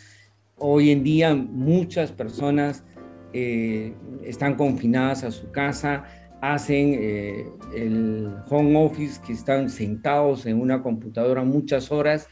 [0.62, 2.84] Hoy en día muchas personas
[3.32, 6.04] eh, están confinadas a su casa,
[6.42, 12.28] hacen eh, el home office, que están sentados en una computadora muchas horas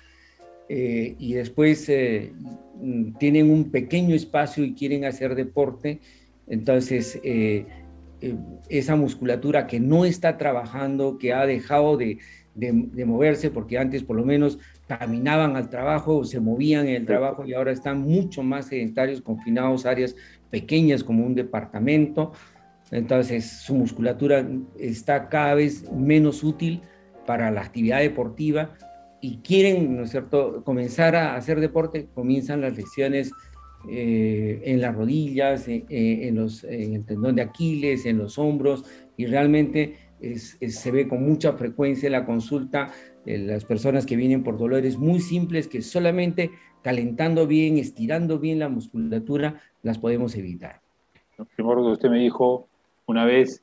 [0.69, 1.87] eh, y después
[3.19, 6.01] tienen un pequeño espacio y quieren hacer deporte,
[6.49, 7.19] entonces
[8.69, 12.19] esa musculatura que no está trabajando, que ha dejado de,
[13.07, 17.55] moverse, porque antes por lo menos caminaban al trabajo, se movían en el trabajo y
[17.55, 20.17] ahora están mucho más sedentarios, confinados a áreas
[20.51, 22.33] pequeñas como un departamento.
[22.91, 24.49] Entonces su musculatura
[24.79, 26.81] está cada vez menos útil
[27.27, 28.71] para la actividad deportiva
[29.21, 33.33] y quieren, ¿no es cierto?, comenzar a hacer deporte, comienzan las lesiones
[33.89, 38.39] eh, en las rodillas, eh, eh, en, los, en el tendón de Aquiles, en los
[38.39, 38.85] hombros,
[39.17, 42.91] y realmente se ve con mucha frecuencia en la consulta
[43.37, 46.51] las personas que vienen por dolores muy simples que solamente
[46.83, 50.81] calentando bien, estirando bien la musculatura, las podemos evitar.
[51.57, 52.69] Primero que usted me dijo
[53.07, 53.63] una vez,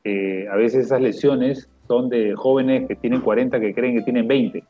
[0.51, 4.63] a veces esas lesiones son de jóvenes que tienen 40 que creen que tienen 20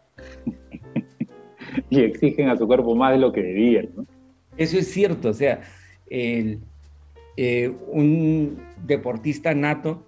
[1.89, 3.89] y exigen a su cuerpo más de lo que debían.
[3.95, 4.05] ¿no?
[4.57, 5.61] Eso es cierto, o sea,
[6.09, 6.57] eh,
[7.87, 10.05] un deportista nato,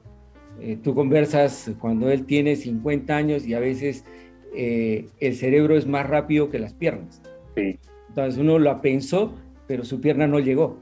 [0.62, 4.06] eh, tú conversas cuando él tiene 50 años y a veces
[4.55, 7.21] eh, el cerebro es más rápido que las piernas.
[7.55, 7.79] Sí.
[8.10, 9.36] Entonces uno lo pensó,
[9.67, 10.79] pero su pierna no llegó.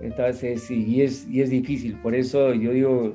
[0.00, 1.96] Entonces, y es, y es difícil.
[2.00, 3.14] Por eso yo digo,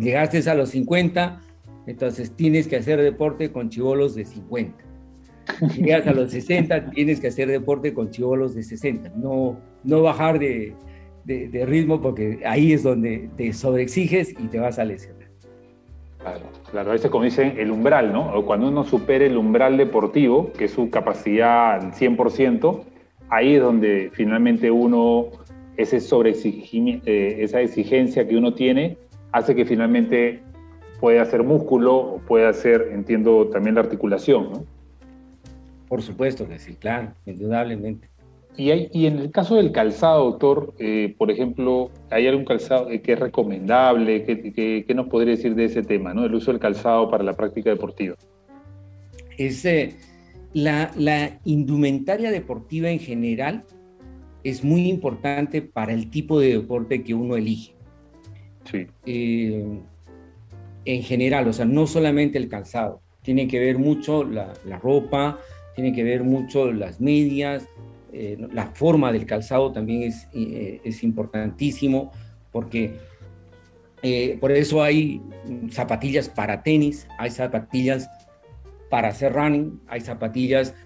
[0.00, 1.40] llegaste a los 50,
[1.86, 4.84] entonces tienes que hacer deporte con chivolos de 50
[5.76, 10.38] llegas a los 60, tienes que hacer deporte con chivolos de 60, no, no bajar
[10.38, 10.74] de,
[11.24, 15.23] de, ritmo porque ahí es donde te sobreexiges y te vas a lesionar.
[16.24, 18.42] Claro, claro, a veces como dicen el umbral, ¿no?
[18.46, 22.82] Cuando uno supere el umbral deportivo, que es su capacidad al 100%,
[23.28, 25.26] ahí es donde finalmente uno
[25.76, 28.96] ese sobre eh, esa exigencia que uno tiene
[29.32, 30.40] hace que finalmente
[30.98, 34.64] pueda hacer músculo o pueda hacer, entiendo, también la articulación, ¿no?
[35.88, 38.08] Por supuesto que sí, claro, indudablemente.
[38.56, 42.88] Y, hay, y en el caso del calzado, doctor, eh, por ejemplo, ¿hay algún calzado
[42.88, 44.24] que es recomendable?
[44.24, 46.24] ¿Qué, qué, nos podría decir de ese tema, ¿no?
[46.24, 48.14] el uso del calzado para la práctica deportiva?
[49.36, 49.66] Es,
[50.52, 53.64] la, la, indumentaria deportiva en general
[54.44, 57.74] es muy importante para el tipo de deporte que uno elige.
[58.70, 58.86] Sí.
[59.04, 59.80] Eh,
[60.84, 65.40] en general, o sea, no solamente el calzado, tiene que ver mucho la, la ropa,
[65.74, 67.68] tiene que ver mucho las medias,
[68.16, 72.12] eh, la forma del calzado también es, eh, es importantísimo
[72.52, 72.96] porque
[74.04, 75.20] eh, por eso hay
[75.70, 78.08] zapatillas para tenis, hay zapatillas
[78.88, 80.76] para hacer running, hay zapatillas,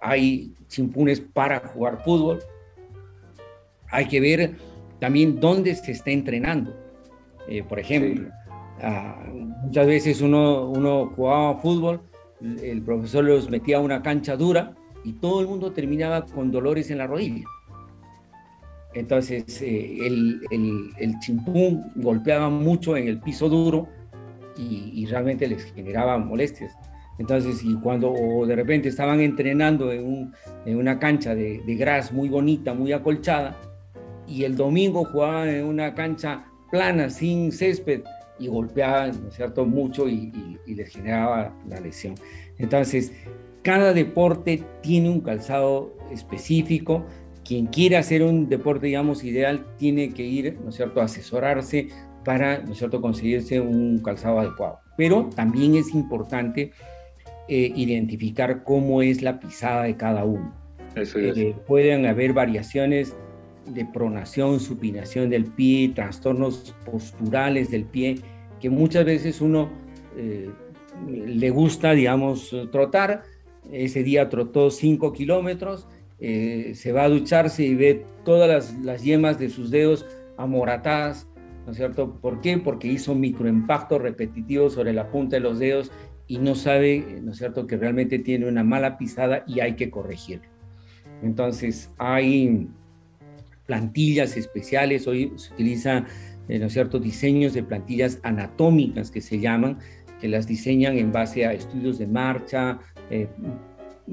[0.00, 2.40] hay chimpunes para jugar fútbol.
[3.88, 4.56] Hay que ver
[4.98, 6.74] también dónde se está entrenando.
[7.68, 8.28] por ejemplo,
[8.80, 9.22] ah,
[9.62, 12.00] muchas veces uno, uno jugaba fútbol,
[12.40, 14.74] el profesor los metía a una cancha dura
[15.04, 17.44] y todo el mundo terminaba con dolores en la rodilla.
[18.94, 20.40] Entonces eh, el,
[20.98, 23.88] el, chimpún golpeaba mucho en el piso duro
[24.56, 26.76] y, realmente les generaba molestias.
[27.18, 30.34] Entonces, y cuando de repente estaban entrenando en, un,
[30.66, 33.56] en una cancha de, de, gras muy bonita, muy acolchada,
[34.26, 38.02] y el domingo jugaban en una cancha plana, sin césped,
[38.38, 42.14] y golpeaban, ¿no es cierto?, mucho y, y les generaba la lesión.
[42.58, 43.12] Entonces,
[43.62, 47.06] cada deporte tiene un calzado específico.
[47.44, 51.88] Quien quiera hacer un deporte, digamos, ideal, tiene que ir, ¿no es cierto?, a asesorarse
[52.24, 54.78] para, ¿no es cierto?, conseguirse un calzado adecuado.
[54.96, 56.70] Pero también es importante
[57.48, 60.54] eh, identificar cómo es la pisada de cada uno.
[60.94, 61.36] Eso es.
[61.36, 63.16] Eh, pueden haber variaciones
[63.66, 68.16] de pronación, supinación del pie, trastornos posturales del pie,
[68.60, 69.70] que muchas veces uno
[70.16, 70.50] eh,
[71.08, 73.22] le gusta, digamos, trotar,
[73.70, 75.86] ese día trotó 5 kilómetros,
[76.24, 80.06] eh, se va a ducharse y ve todas las, yemas de sus dedos
[80.36, 81.26] amoratadas,
[81.66, 82.18] ¿no es cierto?
[82.20, 82.58] ¿Por qué?
[82.58, 85.90] Porque hizo microimpacto repetitivo sobre la punta de los dedos
[86.28, 89.90] y no sabe, ¿no es cierto?, que realmente tiene una mala pisada y hay que
[89.90, 90.48] corregirlo.
[91.22, 92.68] Entonces, hay
[93.66, 96.06] plantillas especiales, hoy se utiliza,
[96.48, 99.78] eh, ¿no es cierto?, diseños de plantillas anatómicas que se llaman,
[100.20, 102.78] que las diseñan en base a estudios de marcha,
[103.12, 103.28] eh,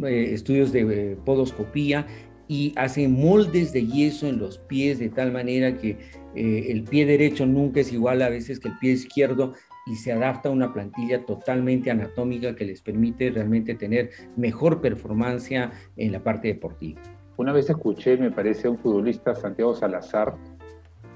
[0.03, 2.05] eh, estudios de eh, podoscopía
[2.47, 5.97] y hacen moldes de yeso en los pies de tal manera que
[6.35, 9.53] el pie derecho nunca es igual a veces que el pie izquierdo
[9.87, 15.51] y se adapta a una plantilla totalmente anatómica que les permite realmente tener mejor performance
[15.51, 17.01] en la parte deportiva.
[17.37, 20.35] Una vez escuché, me parece, a un futbolista, Santiago Salazar,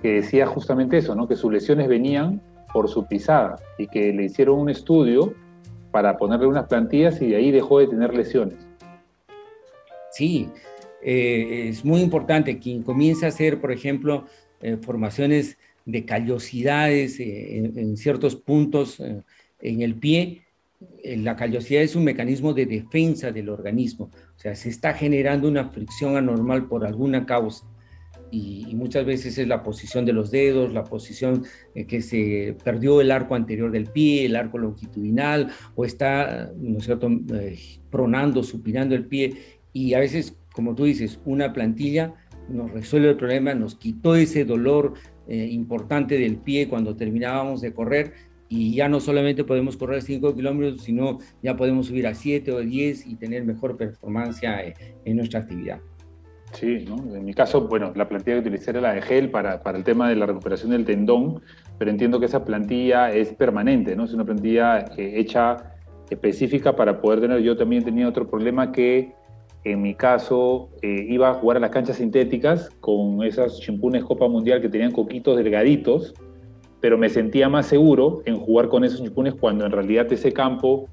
[0.01, 1.27] que decía justamente eso, ¿no?
[1.27, 2.41] que sus lesiones venían
[2.73, 5.33] por su pisada y que le hicieron un estudio
[5.93, 8.57] para ponerle unas plantillas y de ahí dejó de tener lesiones.
[10.11, 10.49] Sí,
[11.03, 14.25] eh, es muy importante quien comienza a hacer, por ejemplo,
[14.59, 20.41] eh, formaciones de callosidades eh, en, ciertos puntos en el pie.
[21.03, 25.69] La callosidad es un mecanismo de defensa del organismo, o sea, se está generando una
[25.69, 27.65] fricción anormal por alguna causa
[28.33, 31.43] y, muchas veces es la posición de los dedos, la posición
[31.75, 36.79] eh, que se perdió el arco anterior del pie, el arco longitudinal, o está, ¿no
[36.79, 37.57] es cierto?, eh,
[37.91, 39.35] pronando, supinando el pie,
[39.71, 42.15] y a veces, como tú dices, una plantilla
[42.49, 44.95] nos resuelve el problema, nos quitó ese dolor
[45.27, 48.13] eh, importante del pie cuando terminábamos de correr,
[48.49, 52.59] y ya no solamente podemos correr 5 kilómetros, sino ya podemos subir a 7 o
[52.59, 54.41] 10 y tener mejor performance
[55.05, 55.79] en nuestra actividad.
[56.53, 57.15] Sí, ¿no?
[57.15, 59.83] en mi caso, bueno, la plantilla que utilicé era la de gel para, para, el
[59.83, 61.41] tema de la recuperación del tendón,
[61.79, 64.03] pero entiendo que esa plantilla es permanente, ¿no?
[64.03, 65.73] Es una plantilla eh, hecha
[66.09, 67.41] específica para poder tener.
[67.41, 69.13] Yo también tenía otro problema que
[69.63, 74.27] en mi caso eh, iba a jugar a las canchas sintéticas con esas chimpunes Copa
[74.27, 76.13] Mundial que tenían coquitos delgaditos,
[76.81, 80.87] pero me sentía más seguro en jugar con esos chimpunes cuando en realidad ese campo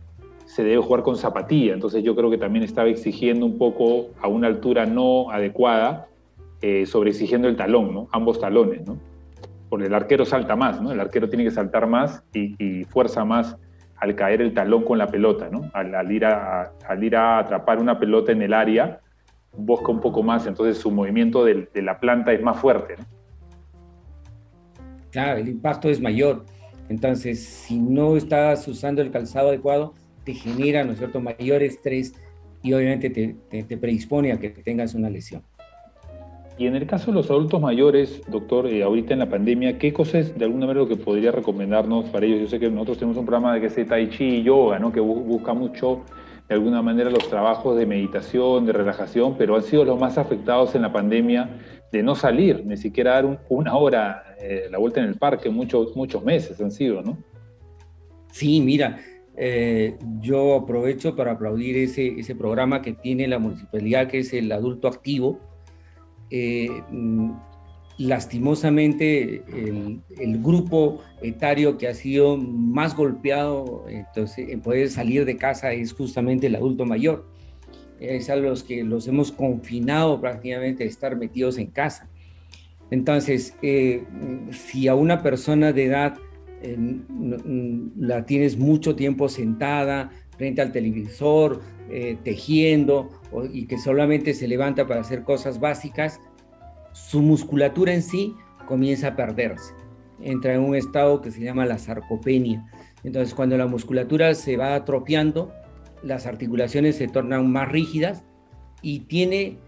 [0.55, 1.75] se debe jugar con zapatilla.
[1.75, 6.09] Entonces yo creo que también estaba exigiendo un poco a una altura no adecuada,
[6.61, 8.09] eh, sobre exigiendo el talón, ¿no?
[8.11, 8.99] ambos talones, ¿no?
[9.69, 10.91] porque el arquero salta más, ¿no?
[10.91, 13.57] el arquero tiene que saltar más y, fuerza más
[13.97, 15.71] al caer el talón con la pelota, ¿no?
[15.73, 19.01] al, ir a, al ir a atrapar una pelota en el área,
[19.57, 22.97] busca un poco más, entonces su movimiento de, de la planta es más fuerte.
[22.99, 23.05] ¿no?
[25.13, 26.45] Claro, el impacto es mayor.
[26.89, 29.95] Entonces, si no estás usando el calzado adecuado,
[30.25, 32.15] te genera, ¿no es cierto?, mayor estrés
[32.63, 35.43] y obviamente te, te, predispone a que tengas una lesión.
[36.59, 39.95] Y en el caso de los adultos mayores, doctor, eh, ahorita en la pandemia, ¿qué
[39.95, 42.41] cosas de alguna manera lo que podría recomendarnos para ellos?
[42.41, 44.93] Yo sé que nosotros tenemos un programa de que es Tai Chi y Yoga, ¿no?
[44.93, 46.03] que busca mucho
[46.51, 50.75] de alguna manera los trabajos de meditación, de relajación, pero han sido los más afectados
[50.75, 51.49] en la pandemia
[51.93, 55.97] de no salir, ni siquiera dar una hora eh, la vuelta en el parque, muchos,
[55.97, 57.17] muchos meses han sido, ¿no?
[58.33, 58.99] Sí, mira,
[59.43, 64.53] eh, yo aprovecho para aplaudir ese, ese programa que tiene la municipalidad, que es el
[64.53, 65.41] adulto activo.
[66.31, 66.69] Eh,
[67.97, 75.73] lastimosamente el, grupo etario que ha sido más golpeado entonces, en poder salir de casa
[75.73, 77.27] es justamente el adulto mayor.
[77.99, 82.11] Es a los que los hemos confinado prácticamente a estar metidos en casa.
[82.91, 84.05] Entonces, eh,
[84.51, 86.19] si a una persona de edad
[87.97, 93.11] la tienes mucho tiempo sentada frente al televisor, eh, tejiendo,
[93.53, 96.21] y que solamente se levanta para hacer cosas básicas,
[96.93, 98.35] su musculatura en sí
[98.67, 99.75] comienza a perderse.
[100.21, 102.67] Entra en un estado que se llama la sarcopenia.
[103.05, 105.53] Entonces, cuando la musculatura se va atrofiando,
[106.03, 108.25] las articulaciones se tornan más rígidas
[108.83, 109.59] y tiene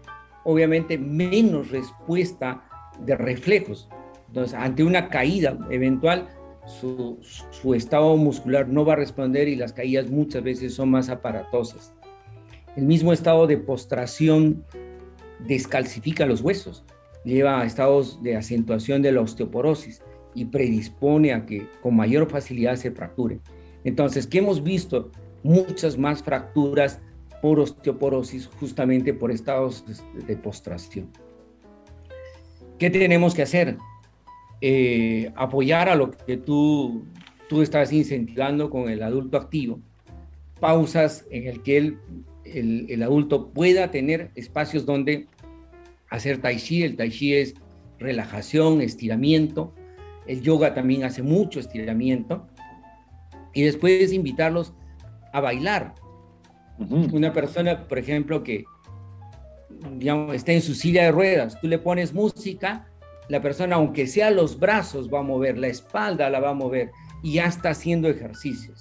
[0.43, 2.63] obviamente menos respuesta
[2.99, 3.89] de reflejos.
[4.27, 6.29] Entonces, ante una caída eventual,
[6.65, 11.93] su, estado muscular no va a responder y las caídas muchas veces son más aparatosas.
[12.75, 14.63] El mismo estado de postración
[15.39, 16.83] descalcifica los huesos
[17.23, 20.01] lleva a estados de acentuación de la osteoporosis
[20.35, 23.39] y predispone a que con mayor facilidad se fracture.
[23.83, 25.11] Entonces, ¿qué hemos visto?
[25.43, 27.01] Muchas más fracturas
[27.41, 29.85] por osteoporosis justamente por estados
[30.25, 31.09] de postración.
[32.79, 33.77] ¿Qué tenemos que hacer?
[34.61, 37.05] Eh, apoyar a lo que tú,
[37.49, 39.79] tú estás incentivando con el adulto activo.
[40.59, 45.27] Pausas en el que el, el adulto pueda tener espacios donde
[46.09, 46.83] hacer tai chi.
[46.83, 47.55] El tai chi es
[47.99, 49.73] relajación, estiramiento.
[50.25, 52.47] El yoga también hace mucho estiramiento.
[53.53, 54.73] Y después invitarlos
[55.33, 55.95] a bailar.
[56.77, 58.65] Una persona, por ejemplo, que
[59.97, 62.87] digamos, está en su silla de ruedas, tú le pones música,
[63.33, 66.91] la persona, aunque sea los brazos, va a mover, la espalda la va a mover
[67.23, 68.79] y ya está haciendo ejercicios.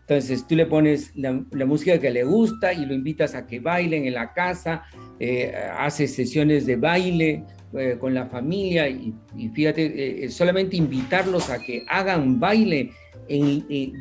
[0.00, 1.32] Entonces tú le pones la,
[1.64, 4.82] música que le gusta y lo invitas a que bailen en la casa,
[5.20, 7.44] eh, hace sesiones de baile
[7.78, 9.14] eh, con la familia y,
[9.54, 12.90] fíjate, eh, solamente invitarlos a que hagan baile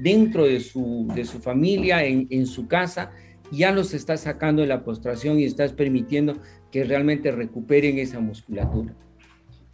[0.02, 3.12] dentro de su, de su familia, en, en, su casa,
[3.52, 8.96] ya los estás sacando de la postración y estás permitiendo que realmente recuperen esa musculatura.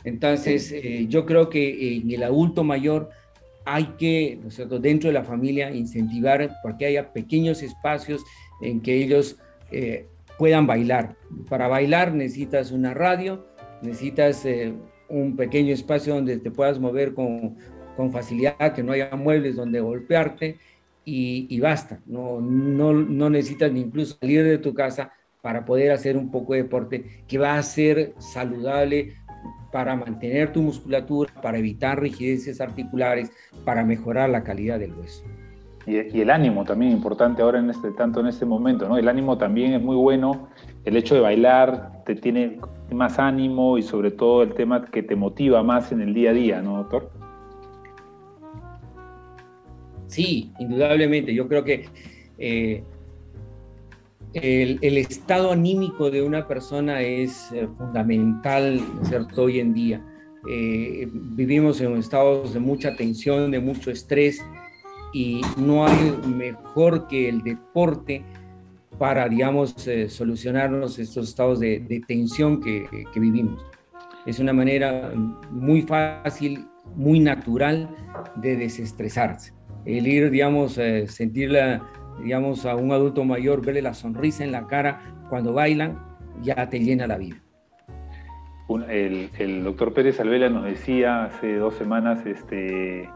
[0.03, 0.73] Entonces,
[1.07, 3.09] yo creo que en el adulto mayor,
[3.65, 8.23] hay que, nosotros dentro de la familia, incentivar porque haya pequeños espacios
[8.61, 9.37] en que ellos
[9.71, 11.15] eh, puedan bailar.
[11.49, 13.45] Para bailar necesitas una radio,
[13.81, 14.73] necesitas eh,
[15.09, 17.55] un pequeño espacio donde te puedas mover con,
[17.95, 20.57] con, facilidad, que no haya muebles donde golpearte
[21.05, 22.01] y, y basta.
[22.05, 26.53] No, no, no necesitas ni incluso salir de tu casa para poder hacer un poco
[26.53, 29.15] de deporte que va a ser saludable
[29.73, 33.31] para mantener tu musculatura, para evitar rigideces articulares,
[33.65, 35.23] para mejorar la calidad del hueso.
[35.87, 38.97] Y, el ánimo también importante ahora en este tanto en este momento, ¿no?
[38.97, 40.47] El ánimo también es muy bueno.
[40.85, 42.59] El hecho de bailar te tiene
[42.91, 46.33] más ánimo y sobre todo el tema que te motiva más en el día a
[46.33, 47.11] día, ¿no, doctor?
[50.05, 51.33] Sí, indudablemente.
[51.33, 51.87] Yo creo que
[52.37, 52.83] eh,
[54.33, 59.43] el, estado anímico de una persona es eh, fundamental, ¿cierto?
[59.43, 60.05] Hoy en día.
[60.49, 64.43] Eh, vivimos en estados de mucha tensión, de mucho estrés
[65.13, 68.25] y no hay mejor que el deporte
[68.97, 73.63] para, digamos, eh, solucionarnos estos estados de, tensión que, que, vivimos.
[74.25, 75.13] Es una manera
[75.49, 77.89] muy fácil, muy natural
[78.37, 79.53] de desestresarse.
[79.85, 81.81] El ir, digamos, sentir la,
[82.21, 85.99] digamos, a un adulto mayor, verle la sonrisa en la cara cuando bailan,
[86.41, 87.37] ya te llena la vida.
[88.89, 93.09] El, doctor Pérez Alvela nos decía hace dos semanas este,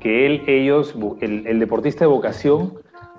[0.00, 2.74] que él, ellos, el, deportista de vocación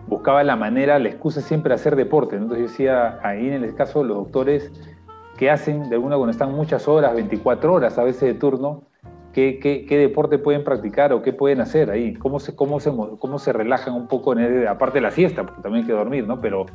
[0.07, 2.35] buscaba la manera, la excusa siempre hacer deporte.
[2.35, 4.71] Entonces decía, ahí en el caso de los doctores,
[5.37, 8.83] que hacen de alguna cuando están muchas horas, 24 horas a veces de turno,
[9.37, 12.15] ¿Qué, deporte pueden practicar o qué pueden hacer ahí?
[12.15, 15.61] ¿Cómo se, cómo se, cómo se relajan un poco, en aparte de la siesta, porque
[15.61, 16.41] también hay que dormir, ¿no?
[16.41, 16.65] Pero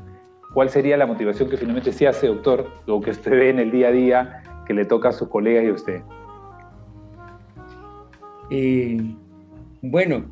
[0.55, 3.73] ¿cuál sería la motivación que finalmente sí hace, doctor, lo que usted ve en el
[3.73, 6.03] día a día que le toca a sus colegas y a usted?
[8.51, 9.13] Eh,
[9.81, 10.25] bueno,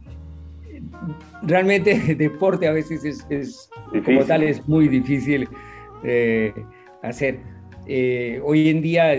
[1.43, 3.70] realmente el deporte a veces es,
[4.05, 5.49] como tal es muy difícil
[6.05, 6.55] eh,
[7.03, 7.41] hacer.
[8.45, 9.14] hoy en día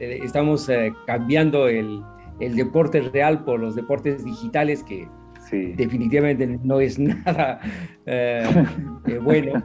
[0.00, 0.68] estamos
[1.06, 2.02] cambiando el,
[2.40, 5.08] el deporte real por los deportes digitales que
[5.50, 7.60] definitivamente no es nada
[8.06, 8.42] eh,
[9.06, 9.62] eh, bueno.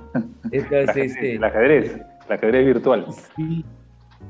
[0.51, 1.95] Entonces, el, este, ajedrez,
[2.28, 3.05] el ajedrez virtual.
[3.36, 3.65] Sí,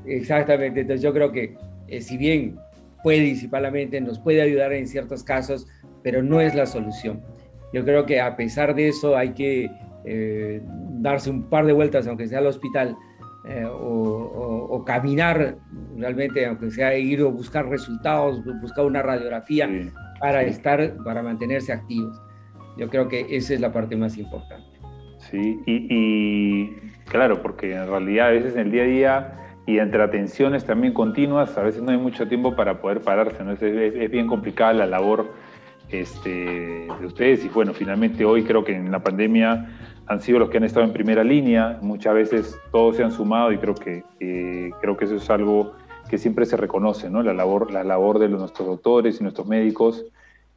[0.06, 0.82] exactamente.
[0.82, 1.56] Entonces yo creo que
[1.88, 2.58] eh, si bien
[3.04, 5.68] puede disipadamente, nos puede ayudar en ciertos casos,
[6.02, 7.22] pero no es la solución.
[7.74, 9.70] Yo creo que a pesar de eso hay que
[11.00, 12.98] darse un par de vueltas, aunque sea al hospital,
[13.46, 15.58] o, caminar
[15.98, 19.70] realmente, aunque sea ir o buscar resultados, buscar una radiografía,
[20.20, 22.22] para estar, para mantenerse activos.
[22.78, 24.80] Yo creo que esa es la parte más importante.
[25.18, 26.68] Sí, y,
[27.06, 29.34] claro, porque en realidad a veces en el día a día
[29.66, 33.52] y entre atenciones también continuas, a veces no hay mucho tiempo para poder pararse, ¿no?
[33.52, 35.34] es, es, bien complicada la labor
[35.90, 39.68] este, de ustedes y bueno, finalmente hoy creo que en la pandemia
[40.08, 43.52] han sido los que han estado en primera línea, muchas veces todos se han sumado
[43.52, 44.04] y creo que,
[44.82, 45.74] creo que eso es algo
[46.10, 47.24] que siempre se reconoce, ¿no?
[47.24, 50.06] La labor, la labor de nuestros doctores y nuestros médicos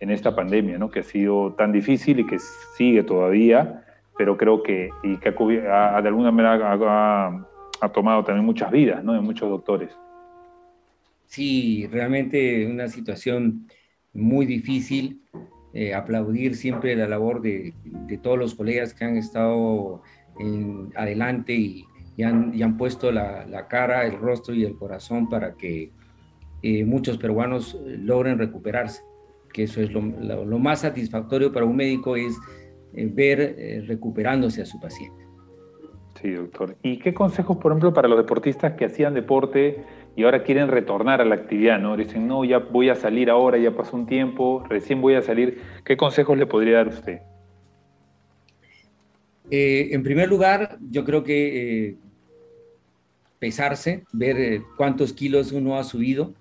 [0.00, 0.78] en esta pandemia.
[0.92, 2.38] Que ha sido tan difícil y que
[2.76, 3.84] sigue todavía,
[4.18, 5.28] pero creo que, y que
[5.70, 6.72] ha, de alguna manera
[7.80, 9.12] ha, tomado también muchas vidas, ¿no?
[9.12, 9.90] De muchos doctores.
[11.26, 13.68] Sí, realmente una situación
[14.12, 15.20] muy difícil.
[15.78, 17.74] Eh, aplaudir siempre la labor de,
[18.22, 20.02] todos los colegas que han estado
[20.38, 21.84] en, adelante y,
[22.16, 25.90] y han, puesto la, cara, el rostro y el corazón para que
[26.62, 29.02] eh, muchos peruanos eh, logren recuperarse,
[29.52, 30.00] que eso es lo,
[30.58, 32.34] más satisfactorio para un médico, es
[32.94, 35.24] eh, ver recuperándose a su paciente.
[36.20, 36.74] Sí, doctor.
[36.82, 39.84] ¿Y qué consejos, por ejemplo, para los deportistas que hacían deporte
[40.16, 41.96] y ahora quieren retornar a la actividad, ¿no?
[41.96, 45.60] Dicen, no, ya voy a salir ahora, ya pasó un tiempo, recién voy a salir.
[45.84, 47.20] ¿Qué consejos le podría dar usted?
[49.48, 51.94] en primer lugar, yo creo que
[53.38, 56.32] pesarse, ver eh, cuántos kilos uno ha subido,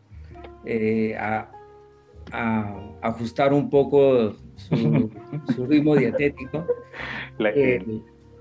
[0.65, 1.51] eh, a,
[3.01, 5.11] ajustar un poco su,
[5.69, 6.65] ritmo dietético.
[7.39, 7.85] Eh,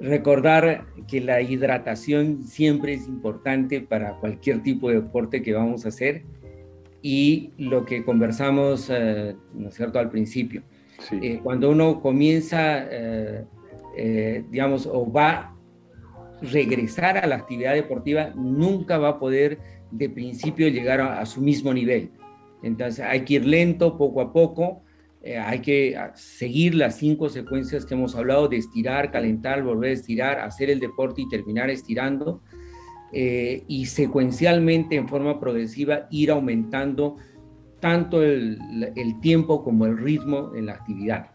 [0.04, 5.88] recordar que la hidratación siempre es importante para cualquier tipo de deporte que vamos a
[5.88, 6.22] hacer
[7.02, 10.62] y lo que conversamos, ¿no es cierto?, al principio.
[11.42, 12.86] cuando uno comienza,
[14.50, 15.54] digamos, o va
[16.40, 19.58] regresar a la actividad deportiva, nunca va a poder
[19.90, 22.10] de principio llegar a, su mismo nivel.
[22.62, 24.82] Entonces hay que ir lento, poco a poco,
[25.26, 29.90] eh, hay que ah, seguir las cinco secuencias que hemos hablado de estirar, calentar, volver
[29.90, 32.42] a estirar, hacer el deporte y terminar estirando.
[33.10, 37.16] Eh, y secuencialmente, en forma progresiva, ir aumentando
[37.80, 38.58] tanto el,
[38.96, 41.30] el tiempo como el ritmo en la actividad,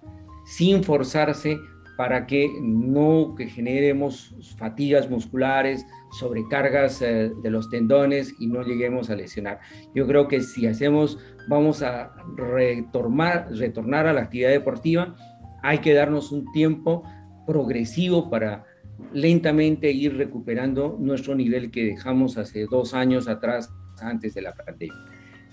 [0.46, 1.58] sin forzarse
[1.98, 9.10] para que no que generemos fatigas musculares, sobrecargas eh, de los tendones y no lleguemos
[9.10, 9.60] a lesionar.
[9.94, 15.16] Yo creo que si hacemos, vamos a retornar, retornar a la actividad deportiva,
[15.62, 17.04] hay que darnos un tiempo
[17.46, 18.66] progresivo para
[19.14, 24.96] lentamente ir recuperando nuestro nivel que dejamos hace dos años atrás, antes de la pandemia.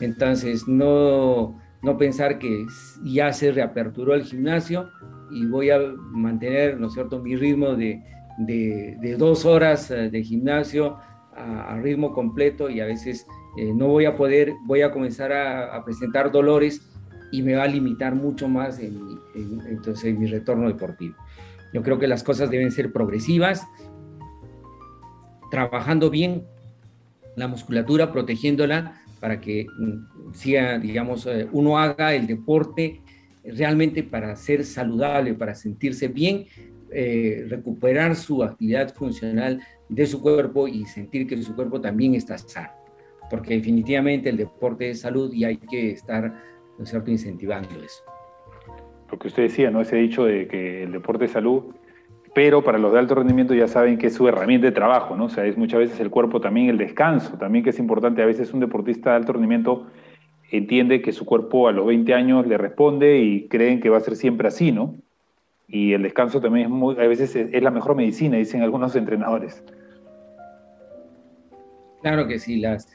[0.00, 2.66] Entonces, no, no pensar que
[3.04, 4.90] ya se reaperturó el gimnasio,
[5.30, 5.78] y voy a
[6.10, 8.02] mantener, ¿no es cierto?, mi ritmo de,
[8.38, 10.98] de, dos horas eh, de gimnasio
[11.34, 13.26] a, ritmo completo y a veces
[13.58, 16.80] eh, no voy a poder, voy a comenzar a, presentar dolores
[17.32, 19.18] y me va a limitar mucho más en,
[19.68, 21.14] entonces, mi retorno deportivo.
[21.72, 23.66] Yo creo que las cosas deben ser progresivas,
[25.50, 26.44] trabajando bien
[27.36, 33.02] la musculatura, protegiéndola para que mm, siga, digamos, eh, uno haga el deporte
[33.44, 36.46] realmente para ser saludable, para sentirse bien,
[36.92, 42.38] eh, recuperar su actividad funcional de su cuerpo y sentir que su cuerpo también está
[42.38, 42.70] sano.
[43.30, 46.32] Porque definitivamente el deporte es salud y hay que estar,
[46.78, 48.04] ¿no incentivando eso.
[49.10, 49.80] Lo que usted decía, ¿no?
[49.80, 51.64] Ese dicho de que el deporte es salud,
[52.34, 55.24] pero para los de alto rendimiento ya saben que es su herramienta de trabajo, ¿no?
[55.24, 58.22] O sea, es muchas veces el cuerpo también el descanso, también que es importante.
[58.22, 59.86] A veces un deportista de alto rendimiento
[60.50, 64.00] entiende que su cuerpo a los 20 años le responde y creen que va a
[64.00, 64.96] ser siempre así, ¿no?
[65.68, 69.62] Y el descanso también es muy, a veces es, la mejor medicina, dicen algunos entrenadores.
[72.02, 72.88] Claro que sí, las,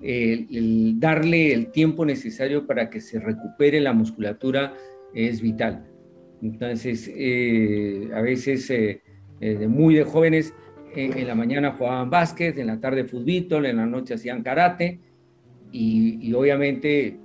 [0.00, 4.74] el, darle el tiempo necesario para que se recupere la musculatura
[5.14, 5.86] es vital.
[6.42, 9.02] Entonces, eh, a veces eh,
[9.40, 10.54] eh, muy de jóvenes,
[10.94, 15.00] en la mañana jugaban básquet, en la tarde fútbol, en la noche hacían karate,
[15.70, 17.18] y, obviamente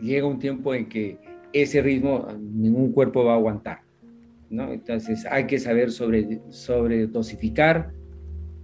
[0.00, 1.18] llega un tiempo en que
[1.52, 3.85] ese ritmo ningún cuerpo va a aguantar.
[4.64, 7.92] Entonces hay que saber sobre, sobre dosificar,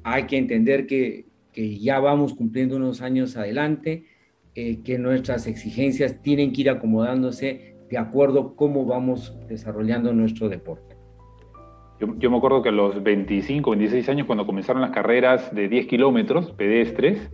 [0.04, 4.04] hay que entender que que ya vamos cumpliendo unos años adelante,
[4.54, 10.48] eh, que nuestras exigencias tienen que ir acomodándose de acuerdo a cómo vamos desarrollando nuestro
[10.48, 10.96] deporte.
[12.00, 15.68] Yo, yo, me acuerdo que a los 25, 26 años, cuando comenzaron las carreras de
[15.68, 17.30] 10 kilómetros pedestres,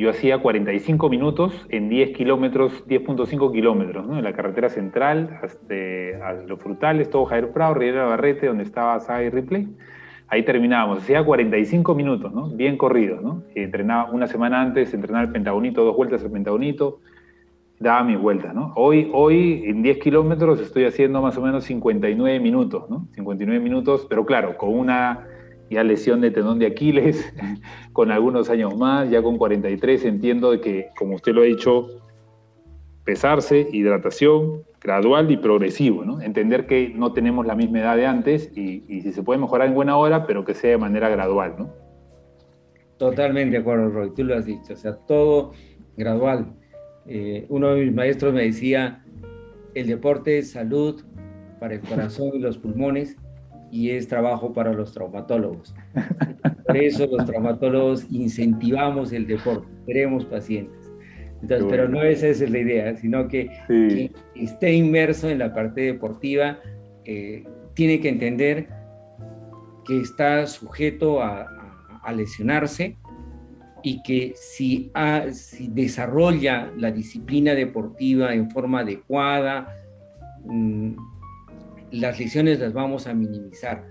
[0.00, 4.16] yo hacía 45 minutos en 10 kilómetros, 10.5 kilómetros, ¿no?
[4.16, 9.28] En la carretera central, hasta Los Frutales, todo Javier Prado, Riera Barrete, donde estaba Sai
[9.28, 9.68] Ripley.
[10.28, 12.32] Ahí terminábamos, hacía 45 minutos.
[12.56, 13.42] Bien corridos, ¿no?
[13.54, 17.00] Entrenaba una semana antes, entrenaba el pentagonito, dos vueltas el pentagonito,
[17.78, 18.72] daba mis vueltas, ¿no?
[18.76, 23.06] Hoy, hoy en 10 kilómetros estoy haciendo más o menos 59 minutos, ¿no?
[23.12, 25.26] 59 minutos, pero claro, con una
[25.70, 27.32] ya lesión de tendón de Aquiles,
[27.92, 31.86] con algunos años más, ya con 43 entiendo que, como usted lo ha dicho,
[33.04, 36.20] pesarse, hidratación, gradual y progresivo, ¿no?
[36.20, 39.74] Entender que no tenemos la misma edad de antes y, si se puede mejorar en
[39.74, 41.70] buena hora, pero que sea de manera gradual, ¿no?
[42.96, 45.52] Totalmente de acuerdo, Roy, tú lo has dicho, o sea, todo
[45.96, 46.52] gradual.
[47.06, 49.04] Eh, uno de mis maestros me decía,
[49.74, 51.02] el deporte es salud
[51.58, 53.16] para el corazón y los pulmones,
[53.70, 55.74] y es trabajo para los traumatólogos.
[56.66, 60.90] Por eso los traumatólogos incentivamos el deporte, queremos pacientes.
[61.42, 65.80] Entonces, pero no esa es la idea, sino que, quien esté inmerso en la parte
[65.80, 66.58] deportiva
[67.04, 67.44] eh,
[67.74, 68.68] tiene que entender
[69.86, 71.56] que está sujeto a,
[72.14, 72.96] lesionarse
[73.84, 74.90] y que si,
[75.32, 79.68] si, desarrolla la disciplina deportiva en forma adecuada,
[80.44, 80.96] mm,
[81.92, 83.86] las lesiones las vamos a minimizar.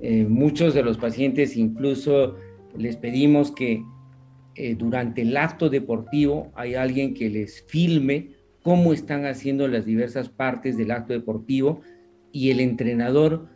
[0.00, 2.36] Eh, muchos de los pacientes incluso
[2.76, 3.82] les pedimos que
[4.56, 8.30] eh, durante el acto deportivo hay alguien que les filme
[8.62, 11.80] cómo están haciendo las diversas partes del acto deportivo
[12.32, 13.48] y el entrenador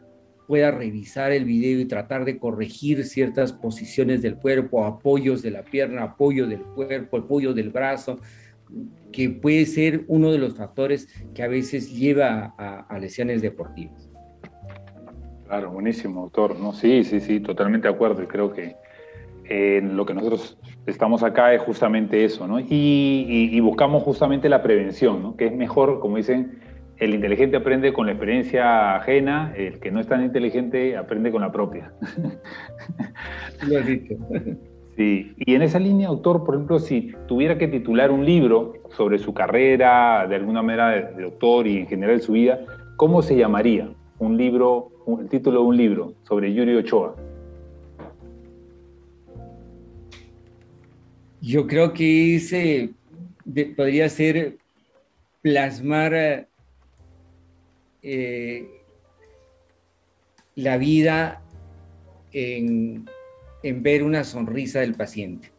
[0.46, 5.62] pueda revisar el video y tratar de corregir ciertas posiciones del cuerpo, apoyos de la
[5.62, 8.18] pierna, apoyo del cuerpo, apoyo del brazo,
[9.12, 14.10] que puede ser uno de los factores que a veces lleva a, lesiones deportivas.
[15.46, 16.58] Claro, buenísimo, doctor.
[16.58, 18.22] No, sí, sí, sí, totalmente de acuerdo.
[18.22, 18.76] Y creo que
[19.48, 22.60] eh, lo que nosotros estamos acá es justamente eso, ¿no?
[22.60, 25.36] Y, buscamos justamente la prevención, ¿no?
[25.36, 26.60] Que es mejor, como dicen,
[26.98, 31.40] el inteligente aprende con la experiencia ajena, el que no es tan inteligente aprende con
[31.40, 31.92] la propia.
[33.66, 34.16] Lo has dicho.
[35.00, 39.32] Y en esa línea, autor, por ejemplo, si tuviera que titular un libro sobre su
[39.32, 42.58] carrera, de alguna manera de, doctor y en general su vida,
[42.96, 43.88] ¿cómo se llamaría
[44.18, 44.90] un libro,
[45.20, 47.14] el título de un libro sobre Yuri Ochoa?
[51.40, 52.90] Yo creo que ese
[53.76, 54.56] podría ser
[55.42, 56.48] plasmar
[58.02, 58.68] eh,
[60.56, 61.40] la vida
[62.32, 63.08] en
[63.62, 65.50] en ver una sonrisa del paciente.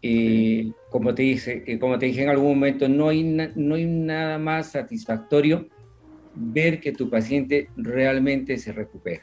[0.00, 3.84] Eh, como, te dije, eh, como te dije en algún momento, no hay, no hay
[3.84, 5.66] nada más satisfactorio
[6.34, 9.22] ver que tu paciente realmente se recupera.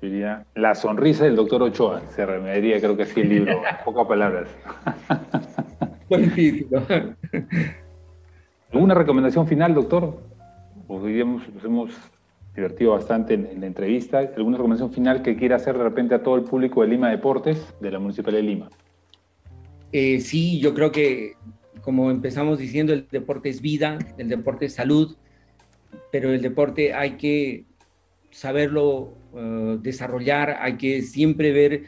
[0.00, 4.48] Diría, la sonrisa del doctor Ochoa, se remediaría creo que así el libro, pocas palabras.
[6.08, 6.82] Buen título.
[8.72, 10.20] ¿Alguna recomendación final, doctor?
[10.86, 11.02] Pues
[11.64, 11.92] hemos
[12.58, 14.18] divertido bastante en, la entrevista.
[14.18, 17.74] ¿Alguna recomendación final que quiera hacer de repente a todo el público de Lima Deportes,
[17.80, 18.68] de la Municipalidad de Lima?
[19.92, 21.34] Eh, sí, yo creo que,
[21.80, 25.16] como empezamos diciendo, el deporte es vida, el deporte es salud,
[26.12, 27.64] pero el deporte hay que
[28.30, 31.84] saberlo eh, desarrollar, hay que siempre ver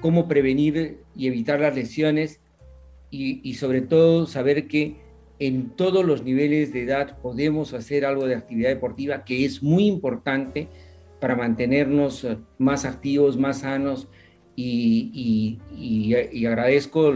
[0.00, 2.40] cómo prevenir y evitar las lesiones
[3.10, 5.07] y, y sobre todo saber que
[5.38, 9.86] en todos los niveles de edad podemos hacer algo de actividad deportiva que es muy
[9.86, 10.68] importante
[11.20, 14.08] para mantenernos eh, más activos, más sanos
[14.60, 15.58] y,
[16.46, 17.12] agradezco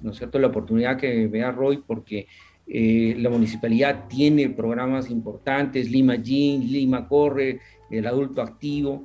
[0.00, 0.38] ¿no es cierto?
[0.38, 2.26] la oportunidad que me da Roy porque
[2.66, 7.60] eh, la municipalidad tiene programas importantes, Lima Gym, Lima Corre,
[7.90, 9.04] el adulto activo,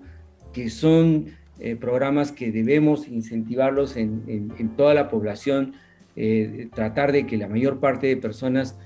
[0.54, 1.26] que son
[1.60, 5.74] eh, programas que debemos incentivarlos en, en toda la población
[6.16, 8.78] eh, tratar de que la mayor parte de personas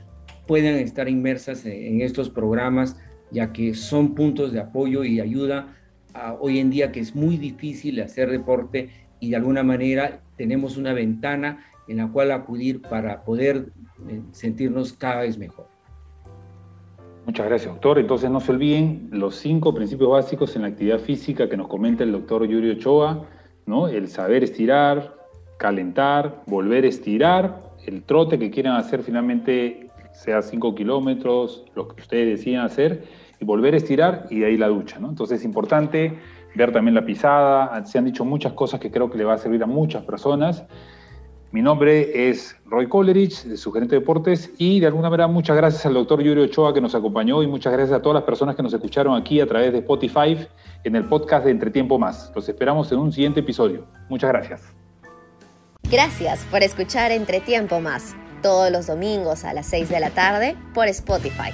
[0.48, 2.98] puedan estar inmersas en, estos programas,
[3.32, 5.76] ya que son puntos de apoyo y ayuda
[6.40, 10.94] hoy en día que es muy difícil hacer deporte y de alguna manera tenemos una
[10.94, 13.70] ventana en la cual acudir para poder
[14.10, 15.68] eh, sentirnos cada vez mejor.
[17.26, 17.98] Muchas gracias, doctor.
[18.00, 22.04] Entonces no se olviden los cinco principios básicos en la actividad física que nos comenta
[22.04, 23.28] el doctor Yuri Ochoa,
[23.66, 23.88] ¿no?
[23.88, 25.16] El saber estirar,
[25.58, 32.02] calentar, volver a estirar, el trote que quieran hacer finalmente sea 5 kilómetros, lo que
[32.02, 33.04] ustedes decían hacer,
[33.40, 34.98] y volver a estirar y de ahí la ducha.
[34.98, 36.18] Entonces es importante
[36.56, 37.86] ver también la pisada.
[37.86, 40.64] Se han dicho muchas cosas que creo que le va a servir a muchas personas.
[41.52, 45.86] Mi nombre es Roy Colerich, su gerente de deportes, y de alguna manera muchas gracias
[45.86, 48.64] al doctor Yuri Ochoa que nos acompañó y muchas gracias a todas las personas que
[48.64, 50.38] nos escucharon aquí a través de Spotify
[50.84, 52.32] en el podcast de Entretiempo Más.
[52.36, 53.86] Los esperamos en un siguiente episodio.
[54.10, 54.85] Muchas gracias.
[55.96, 60.90] Gracias por escuchar Entretiempo Más, todos los domingos a las 6 de la tarde por
[60.90, 61.54] Spotify.